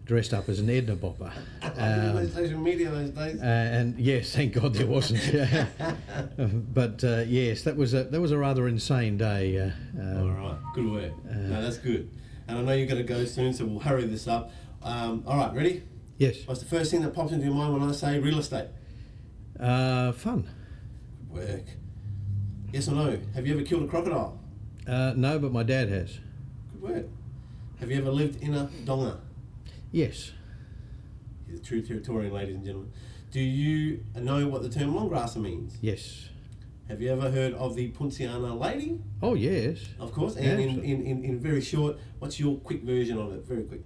[0.05, 1.33] dressed up as an Edna bopper.
[1.81, 3.41] Um, social media those days.
[3.41, 5.23] uh, and yes, thank God there wasn't.
[6.75, 9.59] but uh, yes, that was a that was a rather insane day.
[9.59, 11.13] Uh, um, all right, good work.
[11.25, 12.11] no, that's good.
[12.49, 14.51] And I know you're going to go soon, so we'll hurry this up.
[14.83, 15.83] Um, all right, ready?
[16.19, 18.67] Yes, What's the first thing that pops into your mind when I say real estate?
[19.61, 20.49] uh, fun.
[21.33, 21.65] Good work.
[22.73, 23.19] Yes or no?
[23.35, 24.39] Have you ever killed a crocodile?
[24.87, 26.19] Uh, no, but my dad has.
[26.73, 27.07] Good work.
[27.81, 29.21] Have you ever lived in a donga?
[29.93, 30.33] Yes.
[31.49, 32.93] He's a true Territorian, ladies and gentlemen.
[33.31, 35.79] Do you know what the term longgrasser means?
[35.81, 36.29] Yes.
[36.89, 38.99] Have you ever heard of the Poinciana lady?
[39.23, 39.79] Oh yes.
[40.01, 40.37] Of course.
[40.37, 43.47] And in, in, in, in very short, what's your quick version of it?
[43.47, 43.83] Very quick.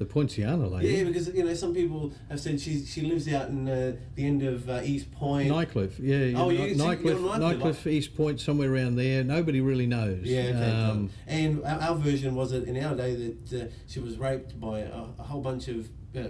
[0.00, 0.88] The Poinciana lady.
[0.94, 4.24] Yeah, because you know some people have said she she lives out in uh, the
[4.24, 5.50] end of uh, East Point.
[5.50, 6.40] Nightcliff, yeah, yeah.
[6.40, 9.22] Oh, you- Nightcliff, you're Nightcliff, Nightcliff, East Point, somewhere around there.
[9.22, 10.22] Nobody really knows.
[10.22, 10.70] Yeah, okay.
[10.70, 14.58] Um, and our, our version was that in our day that uh, she was raped
[14.58, 16.28] by a, a whole bunch of uh,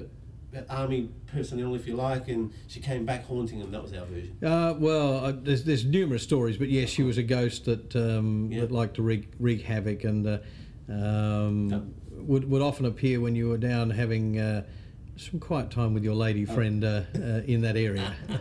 [0.69, 3.71] army personnel, if you like, and she came back haunting them.
[3.71, 4.37] That was our version.
[4.45, 8.51] uh, well, uh, there's there's numerous stories, but yes, she was a ghost that um,
[8.51, 8.63] Yeah.
[8.63, 10.39] that liked to wreak, wreak havoc and uh,
[10.91, 14.65] um, would would often appear when you were down having uh,
[15.17, 16.55] some quiet time with your lady Oh.
[16.55, 18.15] friend uh, uh, in that area.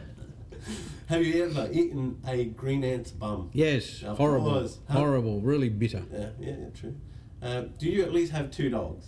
[1.07, 3.49] Have you ever eaten a green ant's bum?
[3.51, 4.77] yes, Of horrible, course.
[4.91, 6.03] Horrible, really bitter.
[6.11, 6.95] Yeah, yeah, yeah true.
[7.41, 9.07] Uh, do you at least have two dogs?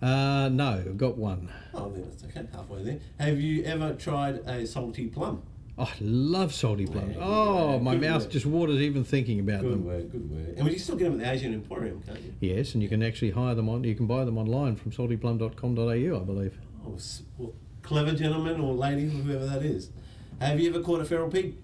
[0.00, 1.52] Uh, no, got one.
[1.74, 2.46] Oh, then that's okay.
[2.54, 3.00] Halfway there.
[3.18, 5.42] Have you ever tried a salty plum?
[5.78, 7.16] Oh, I love salty plums.
[7.16, 8.00] Yeah, oh, my work.
[8.02, 9.84] mouth just waters even thinking about Good them.
[9.86, 10.54] word, good word.
[10.58, 12.34] And you still get them at the Asian Emporium, can't you?
[12.40, 13.82] Yes, and you can actually hire them on.
[13.84, 15.82] You can buy them online from saltyplum.com.au,
[16.20, 16.58] I believe.
[16.86, 16.98] Oh,
[17.38, 19.90] well, clever gentleman or lady, whoever that is.
[20.40, 21.56] Have you ever caught a feral pig?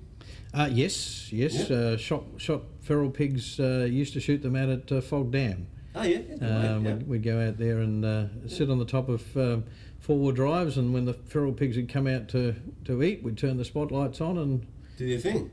[0.55, 1.69] Uh, yes, yes.
[1.69, 1.77] Yeah.
[1.77, 3.61] Uh, shot shot feral pigs.
[3.61, 5.67] Uh, used to shoot them out at uh, Fog Dam.
[5.95, 6.21] Oh, yeah.
[6.41, 6.95] yeah, Um, yeah.
[6.95, 9.65] we'd, we'd go out there and uh, sit on the top of um,
[10.09, 12.57] four wheel drives, and when the feral pigs had come out to,
[12.87, 15.51] to eat, we'd turn the spotlights on and Do your thing.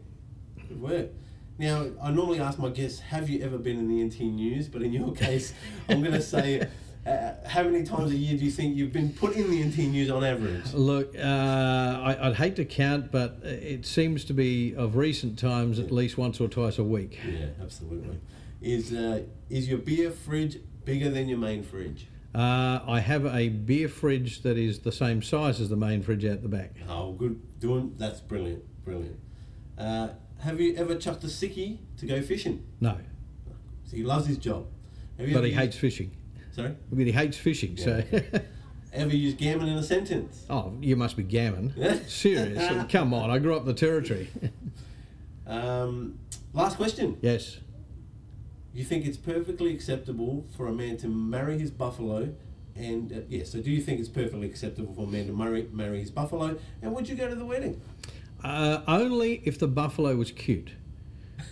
[0.70, 1.10] Good work.
[1.60, 4.70] Now, I normally ask my guests, have you ever been in the NT News?
[4.70, 5.54] But in your case,
[5.90, 6.70] I'm going to say,
[7.06, 9.90] uh, how many times a year do you think you've been put in the NT
[9.90, 10.74] News on average?
[10.74, 15.80] Look, uh, I, I'd hate to count, but it seems to be of recent times
[15.80, 17.20] at least once or twice a week.
[17.30, 18.22] Yeah, absolutely.
[18.62, 22.08] is uh, is your beer fridge bigger than your main fridge?
[22.40, 26.26] Uh, I have a beer fridge that is the same size as the main fridge
[26.26, 26.76] out the back.
[26.90, 27.40] Oh, good.
[27.62, 29.18] Doing that's brilliant, brilliant.
[29.78, 30.10] Uh,
[30.42, 32.66] have you ever chucked a sickie to go fishing?
[32.82, 32.98] No,
[33.86, 34.66] So he loves his job.
[35.18, 36.12] Have you but he used- hates fishing.
[36.52, 36.76] Sorry.
[36.92, 38.04] I mean, he hates fishing, so.
[38.94, 40.46] Ever used gammon in a sentence?
[40.50, 41.74] oh, you must be gammon.
[41.76, 41.98] Yeah.
[42.08, 43.30] Seriously, come on.
[43.30, 44.30] I grew up in the territory.
[45.48, 46.18] Um,
[46.54, 47.18] last question.
[47.22, 47.58] yes.
[48.76, 52.36] You think it's perfectly acceptable for a man to marry his buffalo?
[52.76, 55.68] And uh, yeah, so do you think it's perfectly acceptable for a man to marry
[55.72, 56.58] marry his buffalo?
[56.82, 57.80] And would you go to the wedding?
[58.44, 60.72] Uh, only if the buffalo was cute.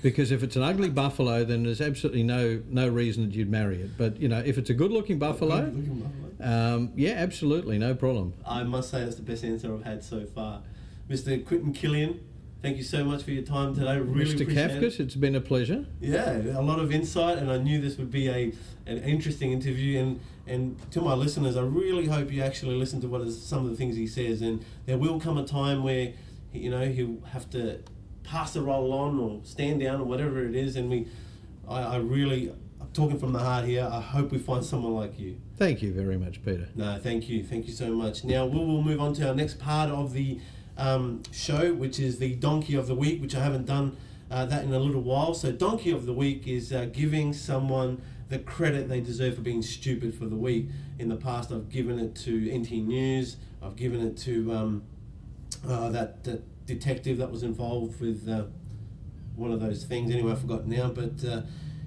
[0.02, 3.82] Because if it's an ugly buffalo, then there's absolutely no no reason that you'd marry
[3.82, 3.98] it.
[3.98, 6.00] But you know, if it's a good-looking buffalo, Good-looking
[6.40, 6.76] buffalo.
[6.76, 8.34] um, yeah, absolutely, no problem.
[8.46, 10.62] I must say that's the best answer I've had so far.
[11.10, 11.46] Mr.
[11.46, 12.20] Quentin Killian,
[12.64, 14.00] thank you so much for your time today.
[14.00, 14.42] Really Mr.
[14.42, 14.48] it.
[14.48, 15.86] Kafkas, it's been a pleasure.
[16.00, 18.54] Yeah, a lot of insight, and I knew this would be a
[18.88, 20.00] an interesting interview.
[20.00, 23.66] And and to my listeners, I really hope you actually listen to what is some
[23.66, 24.42] of the things he says.
[24.42, 26.14] And there will come a time where
[26.52, 27.80] you know he'll have to
[28.24, 30.76] pass the role on or stand down or whatever it is.
[30.78, 31.08] And we,
[31.68, 33.88] I, I really, I'm talking from the heart here.
[33.92, 35.38] I hope we find someone like you.
[35.58, 36.70] Thank you very much, Peter.
[36.76, 38.24] No, thank you, thank you so much.
[38.24, 40.40] Now we will move on to our next part of the
[40.78, 43.98] um, show, which is the donkey of the week, which I haven't done
[44.32, 45.34] uh, that in a little while.
[45.34, 49.62] So donkey of the week is uh, giving someone the credit they deserve for being
[49.62, 50.70] stupid for the week.
[50.98, 53.38] In the past, I've given it to NT News.
[53.62, 54.84] I've given it to um,
[55.68, 58.46] uh, that, that detective that was involved with uh,
[59.36, 60.12] one of those things.
[60.12, 61.42] Anyway, I forgot now, but uh,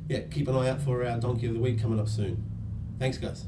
[0.08, 2.44] yeah, keep an eye out for our donkey of the week coming up soon.
[2.98, 3.44] Thanks, guys.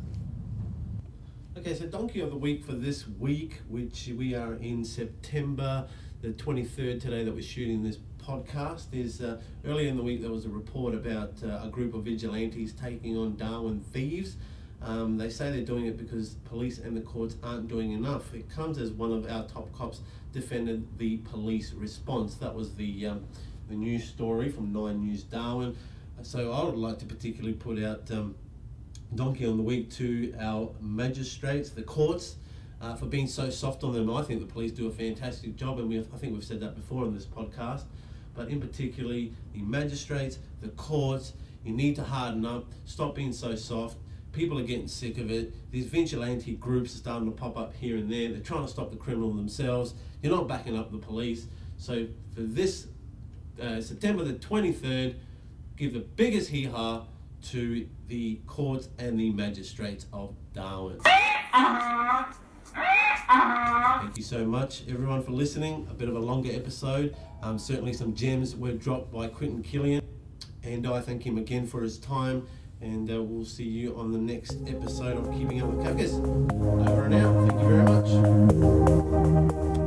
[1.58, 5.88] Okay, so donkey of the week for this week, which we are in September
[6.22, 10.30] the 23rd today that we're shooting this podcast, is uh, earlier in the week there
[10.30, 14.36] was a report about uh, a group of vigilantes taking on Darwin thieves.
[14.82, 18.32] Um, they say they're doing it because police and the courts aren't doing enough.
[18.34, 20.02] It comes as one of our top cops
[20.32, 22.36] defended the police response.
[22.36, 23.24] That was the um,
[23.68, 25.76] the news story from Nine News Darwin.
[26.22, 28.08] So I would like to particularly put out.
[28.12, 28.36] Um,
[29.14, 32.36] donkey on the week to our magistrates, the courts,
[32.80, 34.14] uh, for being so soft on them.
[34.14, 36.74] I think the police do a fantastic job, and we I think we've said that
[36.74, 37.84] before in this podcast.
[38.34, 41.32] But in particularly the magistrates, the courts,
[41.64, 42.66] you need to harden up.
[42.84, 43.96] Stop being so soft.
[44.32, 45.72] People are getting sick of it.
[45.72, 48.28] These vigilante groups are starting to pop up here and there.
[48.28, 49.94] They're trying to stop the criminal themselves.
[50.22, 51.46] You're not backing up the police.
[51.78, 52.86] So for this
[53.60, 55.16] uh, September the 23rd,
[55.76, 57.06] give the biggest hee haw
[57.42, 60.98] to the courts and the magistrates of Darwin.
[63.30, 65.86] Thank you so much, everyone, for listening.
[65.90, 67.16] A bit of a longer episode.
[67.42, 70.02] Um, certainly, some gems were dropped by Quentin Killian,
[70.62, 72.46] and I thank him again for his time.
[72.80, 76.14] And uh, we'll see you on the next episode of Keeping Up with Kafkas.
[76.88, 77.48] Over and out.
[77.48, 77.82] Thank you very
[79.64, 79.77] much.